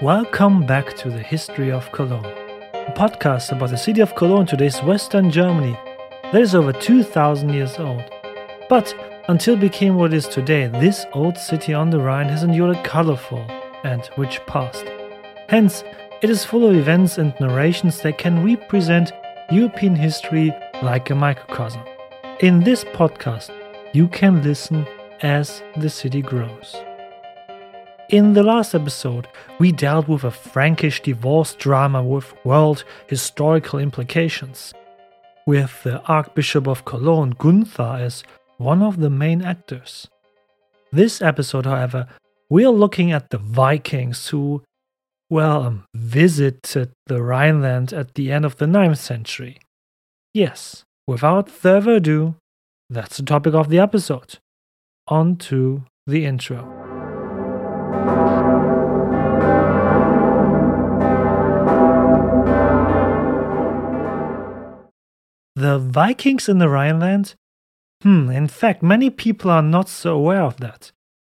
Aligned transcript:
Welcome 0.00 0.66
back 0.66 0.96
to 0.96 1.10
the 1.10 1.20
History 1.20 1.70
of 1.70 1.92
Cologne, 1.92 2.24
a 2.24 2.92
podcast 2.96 3.52
about 3.52 3.70
the 3.70 3.76
city 3.76 4.00
of 4.00 4.14
Cologne, 4.16 4.46
today's 4.46 4.82
Western 4.82 5.30
Germany, 5.30 5.76
that 6.32 6.40
is 6.40 6.54
over 6.54 6.72
2000 6.72 7.52
years 7.52 7.78
old. 7.78 8.02
But 8.68 8.94
until 9.28 9.54
it 9.54 9.60
became 9.60 9.96
what 9.96 10.12
it 10.12 10.16
is 10.16 10.26
today, 10.26 10.66
this 10.66 11.04
old 11.12 11.38
city 11.38 11.74
on 11.74 11.90
the 11.90 12.00
Rhine 12.00 12.28
has 12.28 12.42
endured 12.42 12.76
a 12.76 12.82
colorful 12.82 13.44
and 13.84 14.08
rich 14.16 14.40
past. 14.46 14.84
Hence, 15.48 15.84
it 16.22 16.30
is 16.30 16.44
full 16.44 16.68
of 16.68 16.74
events 16.74 17.18
and 17.18 17.34
narrations 17.38 18.00
that 18.00 18.18
can 18.18 18.44
represent 18.44 19.12
European 19.50 19.94
history 19.94 20.52
like 20.82 21.10
a 21.10 21.14
microcosm. 21.14 21.82
In 22.40 22.60
this 22.60 22.82
podcast, 22.82 23.50
you 23.92 24.08
can 24.08 24.42
listen 24.42 24.86
as 25.20 25.62
the 25.76 25.90
city 25.90 26.22
grows. 26.22 26.76
In 28.12 28.34
the 28.34 28.42
last 28.42 28.74
episode, 28.74 29.26
we 29.58 29.72
dealt 29.72 30.06
with 30.06 30.22
a 30.22 30.30
Frankish 30.30 31.00
divorce 31.00 31.54
drama 31.54 32.04
with 32.04 32.34
world 32.44 32.84
historical 33.06 33.78
implications, 33.78 34.74
with 35.46 35.82
the 35.82 35.98
Archbishop 36.02 36.66
of 36.66 36.84
Cologne, 36.84 37.30
Gunther, 37.30 37.96
as 38.00 38.22
one 38.58 38.82
of 38.82 39.00
the 39.00 39.08
main 39.08 39.40
actors. 39.40 40.08
This 40.92 41.22
episode, 41.22 41.64
however, 41.64 42.06
we 42.50 42.66
are 42.66 42.70
looking 42.70 43.12
at 43.12 43.30
the 43.30 43.38
Vikings 43.38 44.28
who, 44.28 44.62
well, 45.30 45.62
um, 45.62 45.84
visited 45.94 46.90
the 47.06 47.22
Rhineland 47.22 47.94
at 47.94 48.12
the 48.12 48.30
end 48.30 48.44
of 48.44 48.58
the 48.58 48.66
9th 48.66 48.98
century. 48.98 49.58
Yes, 50.34 50.84
without 51.06 51.48
further 51.48 51.92
ado, 51.92 52.34
that's 52.90 53.16
the 53.16 53.22
topic 53.22 53.54
of 53.54 53.70
the 53.70 53.78
episode. 53.78 54.36
On 55.08 55.36
to 55.36 55.84
the 56.06 56.26
intro. 56.26 56.81
The 65.54 65.78
Vikings 65.78 66.48
in 66.48 66.58
the 66.58 66.68
Rhineland? 66.68 67.34
Hmm, 68.02 68.30
in 68.30 68.48
fact, 68.48 68.82
many 68.82 69.10
people 69.10 69.50
are 69.50 69.62
not 69.62 69.88
so 69.88 70.14
aware 70.14 70.42
of 70.42 70.56
that. 70.58 70.92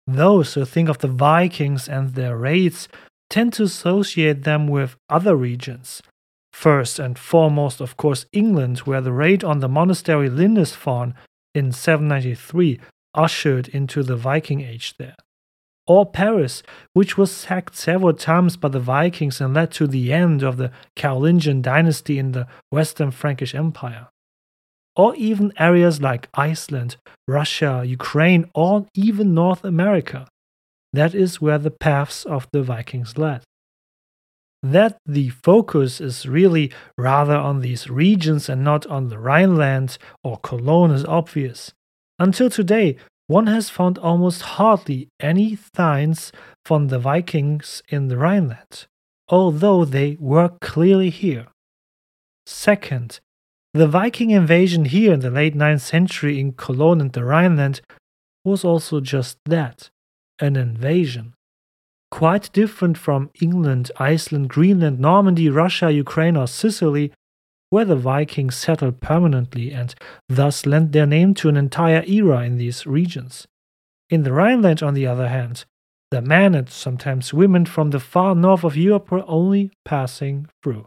Those 0.05 0.53
who 0.53 0.65
think 0.65 0.87
of 0.89 0.99
the 0.99 1.07
Vikings 1.07 1.89
and 1.89 2.13
their 2.13 2.37
raids 2.37 2.87
tend 3.29 3.53
to 3.53 3.63
associate 3.63 4.43
them 4.43 4.67
with 4.67 4.95
other 5.09 5.35
regions. 5.35 6.01
First 6.51 6.99
and 6.99 7.17
foremost, 7.17 7.81
of 7.81 7.97
course, 7.97 8.27
England, 8.31 8.79
where 8.79 9.01
the 9.01 9.11
raid 9.11 9.43
on 9.43 9.59
the 9.59 9.67
monastery 9.67 10.29
Lindisfarne 10.29 11.15
in 11.55 11.71
793 11.71 12.79
ushered 13.15 13.67
into 13.69 14.03
the 14.03 14.15
Viking 14.15 14.61
Age 14.61 14.95
there 14.97 15.15
or 15.85 16.05
Paris, 16.05 16.63
which 16.93 17.17
was 17.17 17.31
sacked 17.31 17.75
several 17.75 18.13
times 18.13 18.55
by 18.57 18.69
the 18.69 18.79
Vikings 18.79 19.41
and 19.41 19.53
led 19.53 19.71
to 19.71 19.87
the 19.87 20.13
end 20.13 20.43
of 20.43 20.57
the 20.57 20.71
Carolingian 20.95 21.61
dynasty 21.61 22.17
in 22.17 22.31
the 22.31 22.47
Western 22.71 23.11
Frankish 23.11 23.53
Empire. 23.53 24.07
Or 24.95 25.15
even 25.15 25.51
areas 25.57 26.01
like 26.01 26.29
Iceland, 26.35 26.97
Russia, 27.27 27.83
Ukraine, 27.85 28.49
or 28.53 28.85
even 28.93 29.33
North 29.33 29.63
America. 29.63 30.27
That 30.93 31.15
is 31.15 31.41
where 31.41 31.57
the 31.57 31.71
paths 31.71 32.25
of 32.25 32.47
the 32.51 32.61
Vikings 32.61 33.17
led. 33.17 33.41
That 34.61 34.97
the 35.05 35.29
focus 35.29 35.99
is 35.99 36.27
really 36.27 36.71
rather 36.97 37.35
on 37.35 37.59
these 37.59 37.89
regions 37.89 38.47
and 38.47 38.63
not 38.63 38.85
on 38.87 39.09
the 39.09 39.17
Rhineland 39.17 39.97
or 40.23 40.37
Cologne 40.37 40.91
is 40.91 41.03
obvious. 41.03 41.73
Until 42.19 42.49
today, 42.49 42.95
one 43.27 43.47
has 43.47 43.69
found 43.69 43.97
almost 43.97 44.41
hardly 44.41 45.09
any 45.19 45.57
signs 45.75 46.31
from 46.65 46.87
the 46.87 46.99
Vikings 46.99 47.81
in 47.89 48.07
the 48.07 48.17
Rhineland, 48.17 48.87
although 49.29 49.85
they 49.85 50.17
were 50.19 50.49
clearly 50.61 51.09
here. 51.09 51.47
Second, 52.45 53.19
the 53.73 53.87
Viking 53.87 54.31
invasion 54.31 54.85
here 54.85 55.13
in 55.13 55.21
the 55.21 55.31
late 55.31 55.55
9th 55.55 55.81
century 55.81 56.39
in 56.39 56.53
Cologne 56.53 57.01
and 57.01 57.13
the 57.13 57.23
Rhineland 57.23 57.81
was 58.43 58.63
also 58.63 58.99
just 58.99 59.37
that 59.45 59.89
an 60.39 60.55
invasion. 60.55 61.33
Quite 62.11 62.51
different 62.53 62.97
from 62.97 63.31
England, 63.41 63.89
Iceland, 63.97 64.49
Greenland, 64.49 64.99
Normandy, 64.99 65.49
Russia, 65.49 65.91
Ukraine, 65.91 66.37
or 66.37 66.47
Sicily, 66.47 67.11
where 67.73 67.85
the 67.85 67.95
Vikings 67.95 68.55
settled 68.55 69.01
permanently 69.01 69.71
and 69.71 69.95
thus 70.29 70.67
lent 70.67 70.91
their 70.91 71.07
name 71.07 71.33
to 71.33 71.49
an 71.49 71.57
entire 71.57 72.03
era 72.05 72.43
in 72.43 72.59
these 72.59 72.85
regions. 72.85 73.47
In 74.11 74.21
the 74.21 74.31
Rhineland, 74.31 74.83
on 74.83 74.93
the 74.93 75.07
other 75.07 75.27
hand, 75.27 75.65
the 76.11 76.21
men 76.21 76.53
and 76.53 76.69
sometimes 76.69 77.33
women 77.33 77.65
from 77.65 77.89
the 77.89 77.99
far 77.99 78.35
north 78.35 78.63
of 78.63 78.77
Europe 78.77 79.09
were 79.09 79.23
only 79.27 79.71
passing 79.85 80.47
through. 80.61 80.85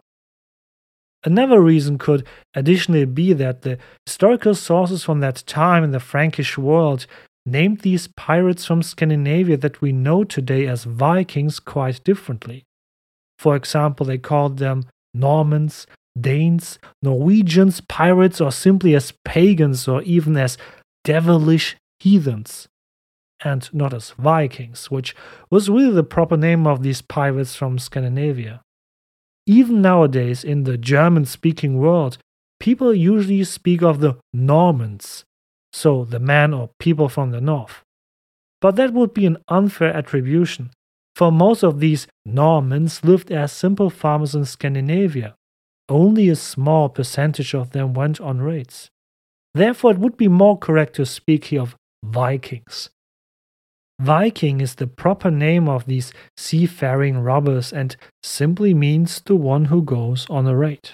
Another 1.24 1.60
reason 1.60 1.98
could 1.98 2.24
additionally 2.54 3.04
be 3.04 3.32
that 3.32 3.62
the 3.62 3.78
historical 4.06 4.54
sources 4.54 5.02
from 5.02 5.18
that 5.18 5.42
time 5.44 5.82
in 5.82 5.90
the 5.90 5.98
Frankish 5.98 6.56
world 6.56 7.08
named 7.44 7.80
these 7.80 8.06
pirates 8.16 8.64
from 8.64 8.80
Scandinavia 8.80 9.56
that 9.56 9.80
we 9.80 9.90
know 9.90 10.22
today 10.22 10.68
as 10.68 10.84
Vikings 10.84 11.58
quite 11.58 12.04
differently. 12.04 12.62
For 13.40 13.56
example, 13.56 14.06
they 14.06 14.18
called 14.18 14.58
them 14.58 14.84
Normans, 15.12 15.88
Danes, 16.18 16.78
Norwegians, 17.02 17.80
pirates, 17.80 18.40
or 18.40 18.50
simply 18.50 18.94
as 18.94 19.12
pagans 19.24 19.86
or 19.86 20.02
even 20.02 20.36
as 20.36 20.56
devilish 21.04 21.76
heathens, 22.00 22.68
and 23.44 23.68
not 23.72 23.92
as 23.92 24.10
Vikings, 24.12 24.90
which 24.90 25.14
was 25.50 25.68
really 25.68 25.92
the 25.92 26.02
proper 26.02 26.36
name 26.36 26.66
of 26.66 26.82
these 26.82 27.02
pirates 27.02 27.54
from 27.54 27.78
Scandinavia. 27.78 28.62
Even 29.46 29.80
nowadays, 29.80 30.42
in 30.42 30.64
the 30.64 30.76
German 30.76 31.24
speaking 31.24 31.78
world, 31.78 32.18
people 32.58 32.94
usually 32.94 33.44
speak 33.44 33.82
of 33.82 34.00
the 34.00 34.16
Normans, 34.32 35.24
so 35.72 36.04
the 36.04 36.18
men 36.18 36.52
or 36.52 36.70
people 36.78 37.08
from 37.08 37.30
the 37.30 37.40
north. 37.40 37.82
But 38.60 38.76
that 38.76 38.92
would 38.92 39.14
be 39.14 39.26
an 39.26 39.38
unfair 39.48 39.94
attribution, 39.94 40.70
for 41.14 41.30
most 41.30 41.62
of 41.62 41.78
these 41.78 42.08
Normans 42.24 43.04
lived 43.04 43.30
as 43.30 43.52
simple 43.52 43.90
farmers 43.90 44.34
in 44.34 44.44
Scandinavia, 44.44 45.34
only 45.88 46.28
a 46.28 46.36
small 46.36 46.88
percentage 46.88 47.54
of 47.54 47.70
them 47.70 47.94
went 47.94 48.20
on 48.20 48.40
raids. 48.40 48.90
Therefore, 49.54 49.92
it 49.92 49.98
would 49.98 50.16
be 50.16 50.28
more 50.28 50.58
correct 50.58 50.96
to 50.96 51.06
speak 51.06 51.46
here 51.46 51.62
of 51.62 51.76
Vikings. 52.04 52.90
Viking 54.00 54.60
is 54.60 54.74
the 54.74 54.86
proper 54.86 55.30
name 55.30 55.68
of 55.68 55.86
these 55.86 56.12
seafaring 56.36 57.18
robbers 57.18 57.72
and 57.72 57.96
simply 58.22 58.74
means 58.74 59.22
the 59.24 59.36
one 59.36 59.66
who 59.66 59.82
goes 59.82 60.26
on 60.28 60.46
a 60.46 60.54
raid. 60.54 60.90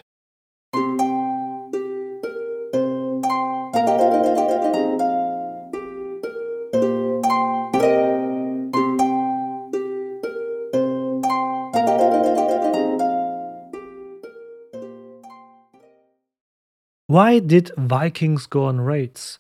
Why 17.12 17.40
did 17.40 17.72
Vikings 17.76 18.46
go 18.46 18.64
on 18.64 18.80
raids? 18.80 19.38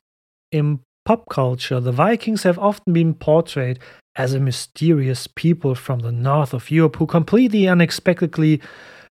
In 0.50 0.80
pop 1.06 1.26
culture, 1.30 1.80
the 1.80 1.90
Vikings 1.90 2.42
have 2.42 2.58
often 2.58 2.92
been 2.92 3.14
portrayed 3.14 3.78
as 4.14 4.34
a 4.34 4.40
mysterious 4.40 5.26
people 5.26 5.74
from 5.74 6.00
the 6.00 6.12
north 6.12 6.52
of 6.52 6.70
Europe 6.70 6.96
who 6.96 7.06
completely 7.06 7.66
unexpectedly 7.66 8.60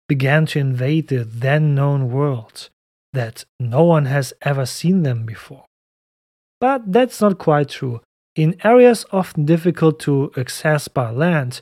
began 0.10 0.48
to 0.48 0.58
invade 0.58 1.10
the 1.10 1.24
then 1.24 1.76
known 1.76 2.10
world, 2.10 2.72
that 3.14 3.46
no 3.60 3.84
one 3.84 4.06
has 4.06 4.34
ever 4.42 4.66
seen 4.66 5.04
them 5.04 5.24
before. 5.24 5.66
But 6.60 6.92
that's 6.92 7.22
not 7.22 7.38
quite 7.38 7.70
true. 7.70 8.02
In 8.36 8.60
areas 8.64 9.06
often 9.12 9.46
difficult 9.46 10.00
to 10.00 10.32
access 10.36 10.88
by 10.88 11.12
land, 11.12 11.62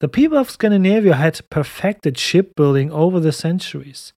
the 0.00 0.08
people 0.08 0.38
of 0.38 0.48
Scandinavia 0.48 1.16
had 1.16 1.42
perfected 1.50 2.16
shipbuilding 2.16 2.90
over 2.90 3.20
the 3.20 3.32
centuries. 3.32 4.14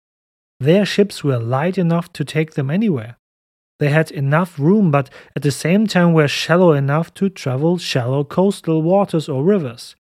Their 0.60 0.86
ships 0.86 1.24
were 1.24 1.38
light 1.38 1.78
enough 1.78 2.12
to 2.13 2.24
take 2.24 2.54
them 2.54 2.69
anywhere. 2.69 3.18
They 3.80 3.90
had 3.90 4.10
enough 4.12 4.57
room, 4.57 4.90
but 4.90 5.10
at 5.36 5.42
the 5.42 5.52
same 5.52 5.86
time 5.86 6.13
were 6.13 6.30
shallow 6.30 6.72
enough 6.72 7.13
to 7.16 7.30
travel 7.30 7.78
shallow 7.78 8.24
coastal 8.24 8.81
waters 8.81 9.28
or 9.28 9.44
rivers. 9.44 9.96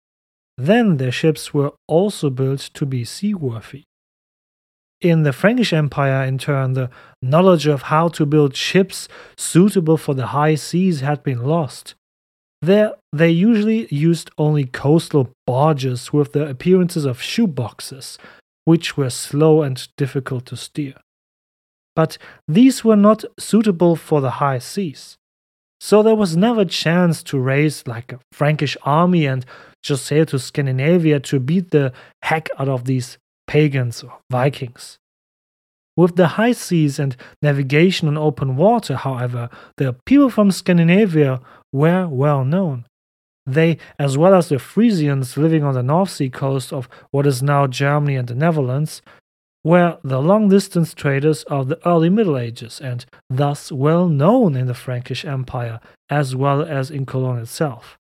Then 0.57 0.97
their 0.97 1.11
ships 1.11 1.53
were 1.53 1.73
also 1.87 2.29
built 2.29 2.69
to 2.75 2.85
be 2.85 3.03
seaworthy. 3.03 3.83
In 5.01 5.23
the 5.23 5.33
Frankish 5.33 5.73
Empire, 5.73 6.23
in 6.23 6.37
turn, 6.37 6.73
the 6.73 6.89
knowledge 7.21 7.65
of 7.65 7.83
how 7.83 8.07
to 8.09 8.25
build 8.25 8.55
ships 8.55 9.09
suitable 9.35 9.97
for 9.97 10.13
the 10.13 10.27
high 10.27 10.55
seas 10.55 11.01
had 11.01 11.23
been 11.23 11.43
lost. 11.43 11.95
There, 12.61 12.93
they 13.11 13.29
usually 13.29 13.87
used 13.93 14.31
only 14.37 14.63
coastal 14.63 15.31
barges 15.45 16.13
with 16.13 16.31
the 16.31 16.47
appearances 16.47 17.03
of 17.03 17.19
shoeboxes, 17.19 18.17
which 18.65 18.97
were 18.97 19.09
slow 19.09 19.61
and 19.61 19.87
difficult 19.97 20.45
to 20.47 20.55
steer. 20.55 20.95
But 21.95 22.17
these 22.47 22.83
were 22.83 22.95
not 22.95 23.23
suitable 23.39 23.95
for 23.95 24.21
the 24.21 24.31
high 24.31 24.59
seas. 24.59 25.17
So 25.79 26.01
there 26.01 26.15
was 26.15 26.37
never 26.37 26.61
a 26.61 26.65
chance 26.65 27.21
to 27.23 27.37
raise 27.37 27.85
like 27.85 28.13
a 28.13 28.19
Frankish 28.31 28.77
army 28.83 29.25
and 29.25 29.45
just 29.83 30.05
sail 30.05 30.25
to 30.27 30.39
Scandinavia 30.39 31.19
to 31.19 31.39
beat 31.39 31.71
the 31.71 31.91
heck 32.23 32.49
out 32.57 32.69
of 32.69 32.85
these 32.85 33.17
pagans 33.47 34.01
or 34.01 34.17
Vikings. 34.31 34.97
With 35.95 36.15
the 36.15 36.29
high 36.29 36.53
seas 36.53 36.99
and 36.99 37.15
navigation 37.41 38.07
on 38.07 38.17
open 38.17 38.55
water, 38.55 38.95
however, 38.95 39.49
the 39.77 39.95
people 40.05 40.29
from 40.29 40.51
Scandinavia 40.51 41.41
were 41.71 42.07
well 42.07 42.43
known. 42.43 42.85
They, 43.45 43.77
as 43.99 44.17
well 44.17 44.33
as 44.33 44.49
the 44.49 44.59
Frisians 44.59 45.37
living 45.37 45.63
on 45.63 45.73
the 45.73 45.83
North 45.83 46.11
Sea 46.11 46.29
coast 46.29 46.71
of 46.71 46.87
what 47.11 47.27
is 47.27 47.43
now 47.43 47.67
Germany 47.67 48.15
and 48.15 48.27
the 48.27 48.35
Netherlands, 48.35 49.01
were 49.63 49.97
the 50.03 50.21
long 50.21 50.49
distance 50.49 50.93
traders 50.93 51.43
of 51.43 51.67
the 51.67 51.79
early 51.87 52.09
Middle 52.09 52.37
Ages 52.37 52.81
and 52.81 53.05
thus 53.29 53.71
well 53.71 54.07
known 54.07 54.55
in 54.55 54.67
the 54.67 54.73
Frankish 54.73 55.23
Empire 55.23 55.79
as 56.09 56.35
well 56.35 56.61
as 56.61 56.91
in 56.91 57.05
Cologne 57.05 57.39
itself. 57.39 57.97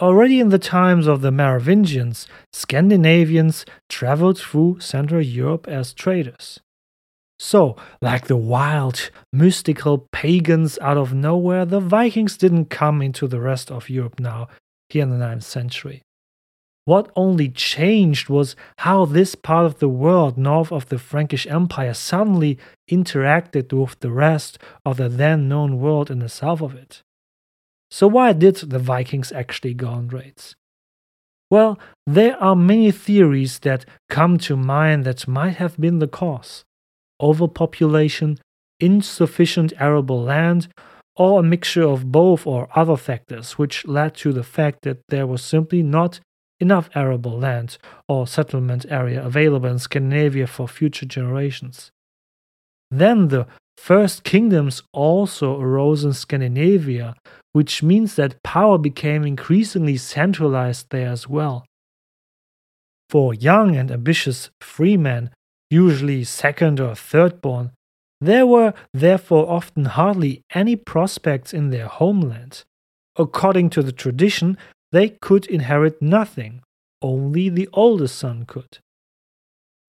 Already 0.00 0.40
in 0.40 0.48
the 0.48 0.58
times 0.58 1.06
of 1.06 1.20
the 1.20 1.30
Merovingians, 1.30 2.26
Scandinavians 2.52 3.64
traveled 3.88 4.38
through 4.38 4.80
Central 4.80 5.22
Europe 5.22 5.68
as 5.68 5.92
traders. 5.92 6.58
So, 7.44 7.74
like 8.00 8.28
the 8.28 8.36
wild, 8.36 9.10
mystical 9.32 10.06
pagans 10.12 10.78
out 10.78 10.96
of 10.96 11.12
nowhere, 11.12 11.64
the 11.64 11.80
Vikings 11.80 12.36
didn't 12.36 12.66
come 12.66 13.02
into 13.02 13.26
the 13.26 13.40
rest 13.40 13.68
of 13.68 13.90
Europe 13.90 14.20
now, 14.20 14.46
here 14.88 15.02
in 15.02 15.10
the 15.10 15.16
9th 15.16 15.42
century. 15.42 16.02
What 16.84 17.10
only 17.16 17.48
changed 17.48 18.28
was 18.28 18.54
how 18.78 19.06
this 19.06 19.34
part 19.34 19.66
of 19.66 19.80
the 19.80 19.88
world 19.88 20.38
north 20.38 20.70
of 20.70 20.88
the 20.88 21.00
Frankish 21.00 21.44
Empire 21.48 21.94
suddenly 21.94 22.58
interacted 22.88 23.72
with 23.72 23.98
the 23.98 24.12
rest 24.12 24.58
of 24.86 24.98
the 24.98 25.08
then 25.08 25.48
known 25.48 25.80
world 25.80 26.12
in 26.12 26.20
the 26.20 26.28
south 26.28 26.62
of 26.62 26.76
it. 26.76 27.02
So, 27.90 28.06
why 28.06 28.34
did 28.34 28.54
the 28.70 28.78
Vikings 28.78 29.32
actually 29.32 29.74
go 29.74 29.88
on 29.88 30.06
raids? 30.06 30.54
Well, 31.50 31.76
there 32.06 32.40
are 32.40 32.54
many 32.54 32.92
theories 32.92 33.58
that 33.58 33.84
come 34.08 34.38
to 34.46 34.56
mind 34.56 35.04
that 35.06 35.26
might 35.26 35.56
have 35.56 35.76
been 35.76 35.98
the 35.98 36.06
cause 36.06 36.64
overpopulation, 37.22 38.38
insufficient 38.80 39.72
arable 39.78 40.22
land, 40.22 40.68
or 41.16 41.40
a 41.40 41.42
mixture 41.42 41.82
of 41.82 42.10
both 42.10 42.46
or 42.46 42.68
other 42.74 42.96
factors, 42.96 43.52
which 43.58 43.86
led 43.86 44.14
to 44.16 44.32
the 44.32 44.42
fact 44.42 44.82
that 44.82 45.00
there 45.08 45.26
was 45.26 45.42
simply 45.42 45.82
not 45.82 46.20
enough 46.60 46.88
arable 46.94 47.38
land 47.38 47.76
or 48.08 48.26
settlement 48.26 48.86
area 48.88 49.24
available 49.24 49.68
in 49.68 49.78
Scandinavia 49.78 50.46
for 50.46 50.68
future 50.68 51.06
generations. 51.06 51.90
Then 52.90 53.28
the 53.28 53.46
first 53.76 54.22
kingdoms 54.22 54.82
also 54.92 55.60
arose 55.60 56.04
in 56.04 56.12
Scandinavia, 56.12 57.14
which 57.52 57.82
means 57.82 58.14
that 58.14 58.42
power 58.42 58.78
became 58.78 59.24
increasingly 59.24 59.96
centralized 59.96 60.86
there 60.90 61.08
as 61.08 61.28
well. 61.28 61.64
For 63.10 63.34
young 63.34 63.76
and 63.76 63.90
ambitious 63.90 64.50
freemen, 64.60 65.30
usually 65.72 66.22
second 66.22 66.78
or 66.78 66.94
third 66.94 67.40
born, 67.40 67.72
there 68.20 68.46
were 68.46 68.74
therefore 68.92 69.50
often 69.50 69.86
hardly 69.86 70.42
any 70.54 70.76
prospects 70.76 71.52
in 71.52 71.70
their 71.70 71.88
homeland. 71.88 72.62
According 73.16 73.70
to 73.70 73.82
the 73.82 73.90
tradition, 73.90 74.56
they 74.92 75.08
could 75.08 75.46
inherit 75.46 76.00
nothing, 76.00 76.62
only 77.00 77.48
the 77.48 77.68
oldest 77.72 78.16
son 78.16 78.44
could. 78.46 78.78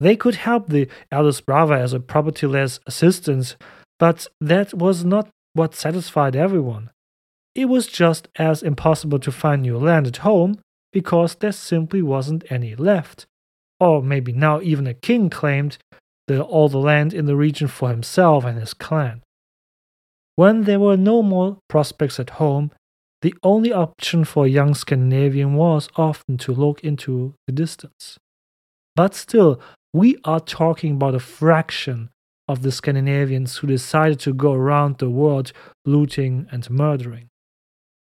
They 0.00 0.16
could 0.16 0.34
help 0.34 0.68
the 0.68 0.88
eldest 1.12 1.46
brother 1.46 1.74
as 1.74 1.92
a 1.92 2.00
propertyless 2.00 2.80
assistant, 2.86 3.56
but 3.98 4.26
that 4.40 4.74
was 4.74 5.04
not 5.04 5.28
what 5.52 5.74
satisfied 5.74 6.34
everyone. 6.34 6.90
It 7.54 7.66
was 7.66 7.86
just 7.86 8.26
as 8.36 8.62
impossible 8.62 9.20
to 9.20 9.30
find 9.30 9.62
new 9.62 9.78
land 9.78 10.08
at 10.08 10.18
home 10.18 10.58
because 10.92 11.36
there 11.36 11.52
simply 11.52 12.02
wasn't 12.02 12.50
any 12.50 12.74
left 12.74 13.26
or 13.84 14.02
maybe 14.02 14.32
now 14.32 14.60
even 14.60 14.86
a 14.86 14.94
king 14.94 15.30
claimed 15.30 15.78
the, 16.26 16.42
all 16.42 16.68
the 16.68 16.78
land 16.78 17.12
in 17.12 17.26
the 17.26 17.36
region 17.36 17.68
for 17.68 17.90
himself 17.90 18.44
and 18.44 18.58
his 18.58 18.74
clan. 18.74 19.22
When 20.36 20.64
there 20.64 20.80
were 20.80 20.96
no 20.96 21.22
more 21.22 21.58
prospects 21.68 22.18
at 22.18 22.30
home, 22.30 22.72
the 23.22 23.34
only 23.42 23.72
option 23.72 24.24
for 24.24 24.44
a 24.44 24.48
young 24.48 24.74
Scandinavian 24.74 25.54
was 25.54 25.88
often 25.96 26.36
to 26.38 26.52
look 26.52 26.82
into 26.82 27.34
the 27.46 27.52
distance. 27.52 28.18
But 28.96 29.14
still, 29.14 29.60
we 29.92 30.16
are 30.24 30.40
talking 30.40 30.92
about 30.92 31.14
a 31.14 31.20
fraction 31.20 32.10
of 32.48 32.62
the 32.62 32.72
Scandinavians 32.72 33.58
who 33.58 33.66
decided 33.66 34.20
to 34.20 34.34
go 34.34 34.52
around 34.52 34.98
the 34.98 35.08
world 35.10 35.52
looting 35.86 36.46
and 36.50 36.68
murdering. 36.68 37.28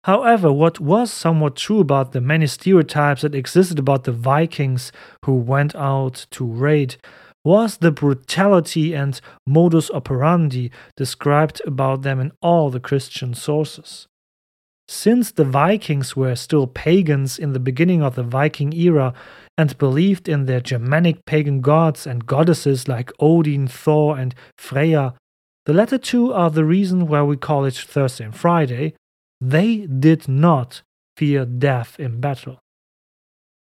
However, 0.05 0.51
what 0.51 0.79
was 0.79 1.11
somewhat 1.11 1.55
true 1.55 1.79
about 1.79 2.13
the 2.13 2.21
many 2.21 2.47
stereotypes 2.47 3.21
that 3.21 3.35
existed 3.35 3.79
about 3.79 4.05
the 4.05 4.11
Vikings 4.11 4.91
who 5.25 5.35
went 5.35 5.75
out 5.75 6.25
to 6.31 6.45
raid 6.45 6.95
was 7.43 7.77
the 7.77 7.91
brutality 7.91 8.93
and 8.93 9.19
modus 9.45 9.89
operandi 9.91 10.71
described 10.95 11.61
about 11.65 12.01
them 12.01 12.19
in 12.19 12.31
all 12.41 12.69
the 12.69 12.79
Christian 12.79 13.33
sources. 13.33 14.07
Since 14.87 15.31
the 15.31 15.45
Vikings 15.45 16.15
were 16.15 16.35
still 16.35 16.65
pagans 16.65 17.37
in 17.37 17.53
the 17.53 17.59
beginning 17.59 18.01
of 18.01 18.15
the 18.15 18.23
Viking 18.23 18.73
era 18.73 19.13
and 19.57 19.77
believed 19.77 20.27
in 20.27 20.45
their 20.45 20.61
Germanic 20.61 21.25
pagan 21.25 21.61
gods 21.61 22.07
and 22.07 22.25
goddesses 22.25 22.87
like 22.87 23.11
Odin, 23.19 23.67
Thor, 23.67 24.17
and 24.17 24.33
Freya, 24.57 25.13
the 25.65 25.73
latter 25.73 25.99
two 25.99 26.33
are 26.33 26.49
the 26.49 26.65
reason 26.65 27.05
why 27.07 27.21
we 27.21 27.37
call 27.37 27.65
it 27.65 27.75
Thursday 27.75 28.25
and 28.25 28.35
Friday, 28.35 28.95
they 29.41 29.87
did 29.87 30.27
not 30.27 30.81
fear 31.17 31.45
death 31.45 31.99
in 31.99 32.19
battle. 32.19 32.59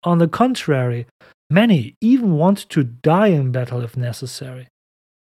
On 0.04 0.18
the 0.18 0.28
contrary, 0.28 1.06
many 1.50 1.94
even 2.00 2.34
want 2.34 2.68
to 2.70 2.84
die 2.84 3.28
in 3.28 3.52
battle 3.52 3.82
if 3.82 3.96
necessary. 3.96 4.68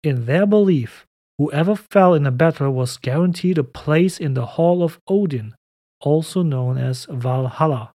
In 0.02 0.26
their 0.26 0.46
belief, 0.46 1.06
whoever 1.38 1.74
fell 1.76 2.14
in 2.14 2.26
a 2.26 2.30
battle 2.30 2.70
was 2.70 2.96
guaranteed 2.96 3.58
a 3.58 3.64
place 3.64 4.18
in 4.18 4.34
the 4.34 4.46
Hall 4.46 4.82
of 4.82 4.98
Odin, 5.08 5.54
also 6.00 6.42
known 6.42 6.76
as 6.76 7.06
Valhalla. 7.08 7.92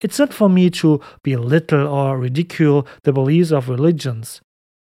It's 0.00 0.18
not 0.18 0.34
for 0.34 0.48
me 0.50 0.68
to 0.70 1.00
belittle 1.22 1.86
or 1.86 2.18
ridicule 2.18 2.86
the 3.04 3.12
beliefs 3.12 3.50
of 3.50 3.70
religions, 3.70 4.42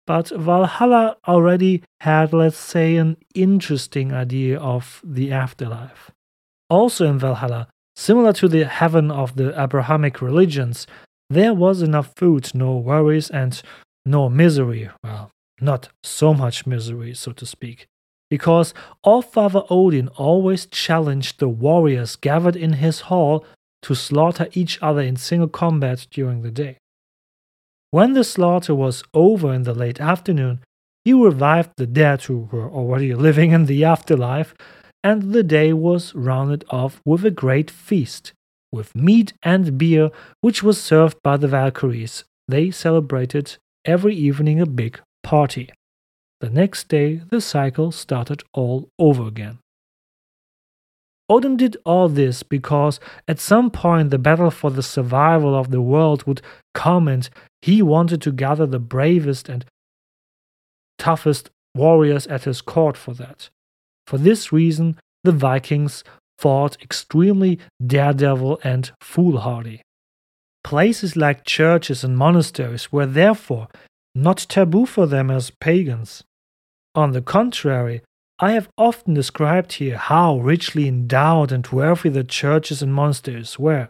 but 0.09 0.31
Valhalla 0.31 1.19
already 1.29 1.83
had, 2.01 2.33
let's 2.33 2.57
say, 2.57 2.97
an 2.97 3.19
interesting 3.35 4.11
idea 4.11 4.59
of 4.59 5.03
the 5.05 5.31
afterlife. 5.31 6.11
Also 6.71 7.07
in 7.07 7.19
Valhalla, 7.19 7.69
similar 7.95 8.33
to 8.33 8.49
the 8.49 8.65
heaven 8.65 9.11
of 9.11 9.37
the 9.37 9.53
Abrahamic 9.63 10.23
religions, 10.23 10.87
there 11.29 11.53
was 11.53 11.83
enough 11.83 12.15
food, 12.17 12.50
no 12.55 12.75
worries, 12.79 13.29
and 13.29 13.61
no 14.07 14.31
misery. 14.31 14.88
Well, 15.05 15.31
not 15.61 15.91
so 16.03 16.33
much 16.33 16.67
misery, 16.67 17.12
so 17.12 17.33
to 17.33 17.45
speak. 17.45 17.87
Because 18.31 18.73
All 19.05 19.21
Father 19.21 19.65
Odin 19.69 20.09
always 20.17 20.65
challenged 20.65 21.38
the 21.38 21.50
warriors 21.50 22.17
gathered 22.17 22.57
in 22.57 22.75
his 22.85 23.00
hall 23.00 23.45
to 23.83 23.95
slaughter 23.95 24.49
each 24.55 24.79
other 24.81 25.03
in 25.03 25.17
single 25.17 25.49
combat 25.49 26.07
during 26.11 26.41
the 26.41 26.50
day. 26.50 26.79
When 27.90 28.12
the 28.12 28.25
slaughter 28.25 28.75
was 28.75 29.02
over 29.14 29.52
in 29.52 29.62
the 29.62 29.75
late 29.75 30.00
afternoon, 30.00 30.61
he 31.04 31.14
revived 31.14 31.71
the 31.76 31.87
dead 31.87 32.23
who 32.23 32.49
were 32.52 32.71
already 32.71 33.14
living 33.26 33.52
in 33.52 33.64
the 33.64 33.85
afterlife, 33.85 34.54
and 35.02 35.33
the 35.33 35.42
day 35.42 35.73
was 35.73 36.14
rounded 36.14 36.64
off 36.71 37.00
with 37.04 37.25
a 37.25 37.30
great 37.30 37.71
feast, 37.71 38.33
with 38.71 38.95
meat 38.95 39.33
and 39.42 39.78
beer, 39.78 40.11
which 40.42 40.62
was 40.62 40.80
served 40.80 41.16
by 41.23 41.37
the 41.37 41.49
Valkyries. 41.49 42.25
They 42.47 42.71
celebrated 42.71 43.57
every 43.85 44.14
evening 44.14 44.61
a 44.61 44.66
big 44.66 45.00
party. 45.23 45.71
The 46.40 46.50
next 46.50 46.88
day, 46.88 47.23
the 47.30 47.40
cycle 47.40 47.90
started 47.90 48.42
all 48.52 48.88
over 48.99 49.26
again. 49.26 49.59
Odin 51.28 51.56
did 51.56 51.76
all 51.85 52.08
this 52.08 52.42
because 52.42 53.00
at 53.26 53.38
some 53.38 53.70
point 53.70 54.11
the 54.11 54.18
battle 54.18 54.50
for 54.50 54.70
the 54.70 54.82
survival 54.82 55.54
of 55.54 55.70
the 55.70 55.82
world 55.82 56.25
would 56.26 56.40
come 56.75 57.06
and 57.06 57.28
he 57.61 57.82
wanted 57.82 58.23
to 58.23 58.32
gather 58.32 58.66
the 58.66 58.78
bravest 58.78 59.49
and 59.49 59.64
toughest 60.99 61.50
warriors 61.75 62.26
at 62.26 62.44
his 62.44 62.61
court 62.61 62.97
for 62.97 63.12
that. 63.14 63.50
For 64.06 64.16
this 64.16 64.52
reason, 64.52 64.99
the 65.23 65.32
Vikings 65.32 66.02
fought 66.38 66.80
extremely 66.82 67.58
daredevil 67.85 68.61
and 68.64 68.90
foolhardy. 69.00 69.82
Places 70.64 71.16
like 71.16 71.44
churches 71.44 72.04
and 72.04 72.16
monasteries 72.16 72.90
were 72.90 73.06
therefore 73.06 73.68
not 74.14 74.47
taboo 74.49 74.87
for 74.87 75.06
them 75.06 75.30
as 75.30 75.50
pagans. 75.61 76.25
On 76.94 77.12
the 77.12 77.23
contrary, 77.23 78.02
I 78.40 78.52
have 78.52 78.68
often 78.78 79.14
described 79.14 79.73
here 79.75 79.97
how 79.97 80.38
richly 80.38 80.87
endowed 80.87 81.50
and 81.50 81.66
wealthy 81.66 82.09
the 82.09 82.23
churches 82.23 82.83
and 82.83 82.95
monasteries 82.95 83.59
were. 83.59 83.88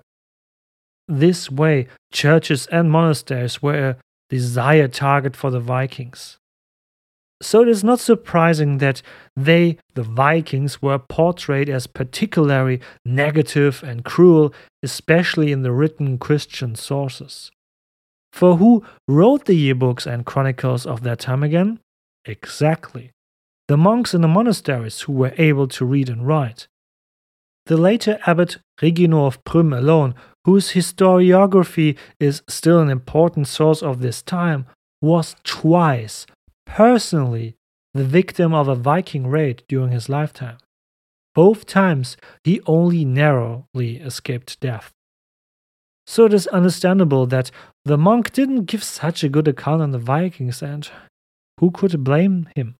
This 1.06 1.50
way, 1.50 1.88
churches 2.12 2.66
and 2.68 2.90
monasteries 2.90 3.62
were 3.62 3.88
a 3.90 3.96
desired 4.30 4.94
target 4.94 5.36
for 5.36 5.50
the 5.50 5.60
Vikings. 5.60 6.38
So 7.40 7.62
it 7.62 7.68
is 7.68 7.84
not 7.84 8.00
surprising 8.00 8.78
that 8.78 9.02
they, 9.36 9.78
the 9.94 10.02
Vikings, 10.02 10.82
were 10.82 10.98
portrayed 10.98 11.68
as 11.68 11.86
particularly 11.86 12.80
negative 13.04 13.82
and 13.84 14.04
cruel, 14.04 14.52
especially 14.82 15.52
in 15.52 15.62
the 15.62 15.72
written 15.72 16.18
Christian 16.18 16.74
sources. 16.74 17.50
For 18.32 18.56
who 18.56 18.84
wrote 19.06 19.44
the 19.44 19.54
yearbooks 19.54 20.06
and 20.06 20.26
chronicles 20.26 20.84
of 20.84 21.02
their 21.02 21.16
time 21.16 21.42
again? 21.42 21.80
Exactly. 22.24 23.12
The 23.68 23.76
monks 23.76 24.14
in 24.14 24.22
the 24.22 24.28
monasteries 24.28 25.02
who 25.02 25.12
were 25.12 25.34
able 25.36 25.68
to 25.68 25.84
read 25.84 26.08
and 26.08 26.26
write. 26.26 26.68
The 27.66 27.76
later 27.76 28.18
abbot 28.26 28.56
Regino 28.80 29.26
of 29.26 29.44
Prüm 29.44 29.76
alone, 29.76 30.14
whose 30.46 30.72
historiography 30.72 31.98
is 32.18 32.42
still 32.48 32.80
an 32.80 32.88
important 32.88 33.46
source 33.46 33.82
of 33.82 34.00
this 34.00 34.22
time, 34.22 34.64
was 35.02 35.36
twice 35.44 36.24
personally 36.64 37.56
the 37.92 38.04
victim 38.04 38.54
of 38.54 38.68
a 38.68 38.74
Viking 38.74 39.26
raid 39.26 39.62
during 39.68 39.92
his 39.92 40.08
lifetime. 40.08 40.56
Both 41.34 41.66
times 41.66 42.16
he 42.44 42.62
only 42.66 43.04
narrowly 43.04 43.98
escaped 43.98 44.60
death. 44.60 44.92
So 46.06 46.24
it 46.24 46.32
is 46.32 46.46
understandable 46.46 47.26
that 47.26 47.50
the 47.84 47.98
monk 47.98 48.32
didn't 48.32 48.64
give 48.64 48.82
such 48.82 49.22
a 49.22 49.28
good 49.28 49.46
account 49.46 49.82
on 49.82 49.90
the 49.90 49.98
Vikings, 49.98 50.62
and 50.62 50.88
who 51.60 51.70
could 51.70 52.02
blame 52.02 52.48
him? 52.56 52.76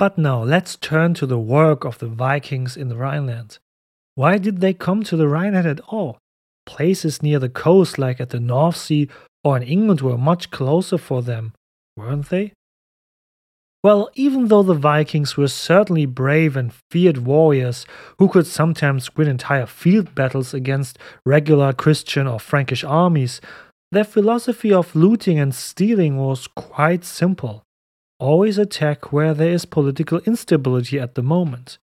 But 0.00 0.16
now 0.16 0.42
let's 0.42 0.76
turn 0.76 1.12
to 1.14 1.26
the 1.26 1.38
work 1.38 1.84
of 1.84 1.98
the 1.98 2.06
Vikings 2.06 2.74
in 2.74 2.88
the 2.88 2.96
Rhineland. 2.96 3.58
Why 4.14 4.38
did 4.38 4.62
they 4.62 4.72
come 4.72 5.02
to 5.04 5.14
the 5.14 5.28
Rhineland 5.28 5.66
at 5.66 5.80
all? 5.80 6.16
Places 6.64 7.22
near 7.22 7.38
the 7.38 7.50
coast, 7.50 7.98
like 7.98 8.18
at 8.18 8.30
the 8.30 8.40
North 8.40 8.76
Sea 8.76 9.10
or 9.44 9.58
in 9.58 9.62
England, 9.62 10.00
were 10.00 10.16
much 10.16 10.50
closer 10.50 10.96
for 10.96 11.20
them, 11.20 11.52
weren't 11.98 12.30
they? 12.30 12.54
Well, 13.84 14.08
even 14.14 14.48
though 14.48 14.62
the 14.62 14.72
Vikings 14.72 15.36
were 15.36 15.48
certainly 15.48 16.06
brave 16.06 16.56
and 16.56 16.72
feared 16.90 17.18
warriors 17.18 17.84
who 18.18 18.28
could 18.28 18.46
sometimes 18.46 19.14
win 19.16 19.28
entire 19.28 19.66
field 19.66 20.14
battles 20.14 20.54
against 20.54 20.98
regular 21.26 21.74
Christian 21.74 22.26
or 22.26 22.40
Frankish 22.40 22.84
armies, 22.84 23.42
their 23.92 24.04
philosophy 24.04 24.72
of 24.72 24.94
looting 24.94 25.38
and 25.38 25.54
stealing 25.54 26.16
was 26.16 26.46
quite 26.46 27.04
simple. 27.04 27.62
Always 28.18 28.58
attack 28.58 29.12
where 29.12 29.34
there 29.34 29.50
is 29.50 29.64
political 29.64 30.18
instability 30.20 31.00
at 31.00 31.14
the 31.14 31.22
moment. 31.22 31.78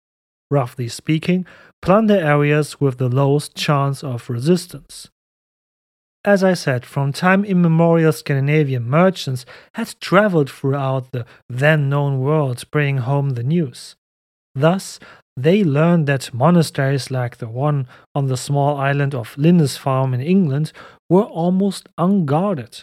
Roughly 0.51 0.89
speaking, 0.89 1.47
plunder 1.81 2.19
areas 2.19 2.81
with 2.81 2.99
the 2.99 3.09
lowest 3.09 3.55
chance 3.55 4.03
of 4.03 4.29
resistance. 4.29 5.09
As 6.25 6.45
I 6.45 6.55
said, 6.55 6.87
from 6.87 7.13
time 7.13 7.45
immemorial, 7.45 8.13
Scandinavian 8.13 8.89
merchants 8.89 9.45
had 9.75 9.95
traveled 10.01 10.49
throughout 10.51 11.11
the 11.11 11.27
then 11.49 11.89
known 11.89 12.21
world 12.21 12.63
bringing 12.71 12.99
home 12.99 13.31
the 13.31 13.43
news. 13.43 13.97
Thus, 14.55 14.99
they 15.37 15.65
learned 15.65 16.07
that 16.09 16.35
monasteries 16.35 17.11
like 17.11 17.39
the 17.39 17.49
one 17.49 17.87
on 18.15 18.27
the 18.27 18.37
small 18.37 18.77
island 18.77 19.15
of 19.15 19.37
Lindisfarne 19.39 20.13
in 20.15 20.21
England 20.21 20.73
were 21.09 21.25
almost 21.25 21.89
unguarded. 21.97 22.83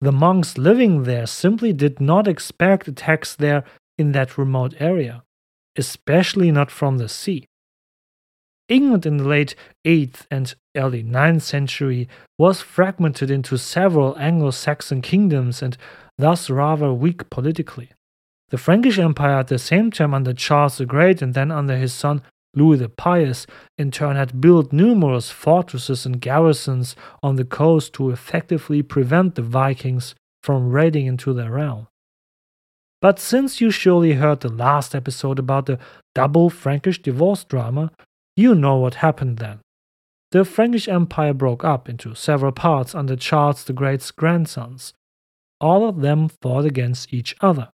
The 0.00 0.12
monks 0.12 0.56
living 0.56 1.02
there 1.02 1.26
simply 1.26 1.74
did 1.74 2.00
not 2.00 2.26
expect 2.26 2.88
attacks 2.88 3.36
there 3.36 3.64
in 3.98 4.12
that 4.12 4.38
remote 4.38 4.74
area, 4.78 5.22
especially 5.76 6.50
not 6.50 6.70
from 6.70 6.96
the 6.96 7.08
sea. 7.08 7.46
England 8.70 9.04
in 9.04 9.18
the 9.18 9.28
late 9.28 9.54
8th 9.84 10.24
and 10.30 10.54
early 10.76 11.02
9th 11.02 11.42
century 11.42 12.08
was 12.38 12.62
fragmented 12.62 13.30
into 13.30 13.58
several 13.58 14.16
Anglo 14.16 14.52
Saxon 14.52 15.02
kingdoms 15.02 15.60
and 15.60 15.76
thus 16.16 16.48
rather 16.48 16.92
weak 16.92 17.28
politically. 17.28 17.90
The 18.50 18.58
Frankish 18.58 18.98
Empire, 18.98 19.38
at 19.38 19.48
the 19.48 19.58
same 19.58 19.90
time 19.90 20.12
under 20.12 20.32
Charles 20.34 20.78
the 20.78 20.86
Great 20.86 21.22
and 21.22 21.34
then 21.34 21.50
under 21.50 21.76
his 21.76 21.92
son 21.92 22.22
Louis 22.54 22.78
the 22.78 22.88
Pious, 22.88 23.46
in 23.78 23.92
turn 23.92 24.16
had 24.16 24.40
built 24.40 24.72
numerous 24.72 25.30
fortresses 25.30 26.04
and 26.04 26.20
garrisons 26.20 26.96
on 27.22 27.36
the 27.36 27.44
coast 27.44 27.92
to 27.94 28.10
effectively 28.10 28.82
prevent 28.82 29.36
the 29.36 29.42
Vikings 29.42 30.16
from 30.42 30.70
raiding 30.70 31.06
into 31.06 31.32
their 31.32 31.52
realm. 31.52 31.86
But 33.00 33.18
since 33.20 33.60
you 33.60 33.70
surely 33.70 34.14
heard 34.14 34.40
the 34.40 34.48
last 34.48 34.94
episode 34.94 35.38
about 35.38 35.66
the 35.66 35.78
double 36.14 36.50
Frankish 36.50 37.00
divorce 37.00 37.44
drama, 37.44 37.92
you 38.36 38.54
know 38.54 38.76
what 38.76 38.94
happened 38.94 39.38
then. 39.38 39.60
The 40.32 40.44
Frankish 40.44 40.88
Empire 40.88 41.34
broke 41.34 41.64
up 41.64 41.88
into 41.88 42.14
several 42.14 42.52
parts 42.52 42.94
under 42.94 43.16
Charles 43.16 43.64
the 43.64 43.72
Great's 43.72 44.10
grandsons. 44.10 44.92
All 45.60 45.88
of 45.88 46.00
them 46.00 46.28
fought 46.28 46.64
against 46.64 47.12
each 47.12 47.36
other. 47.40 47.70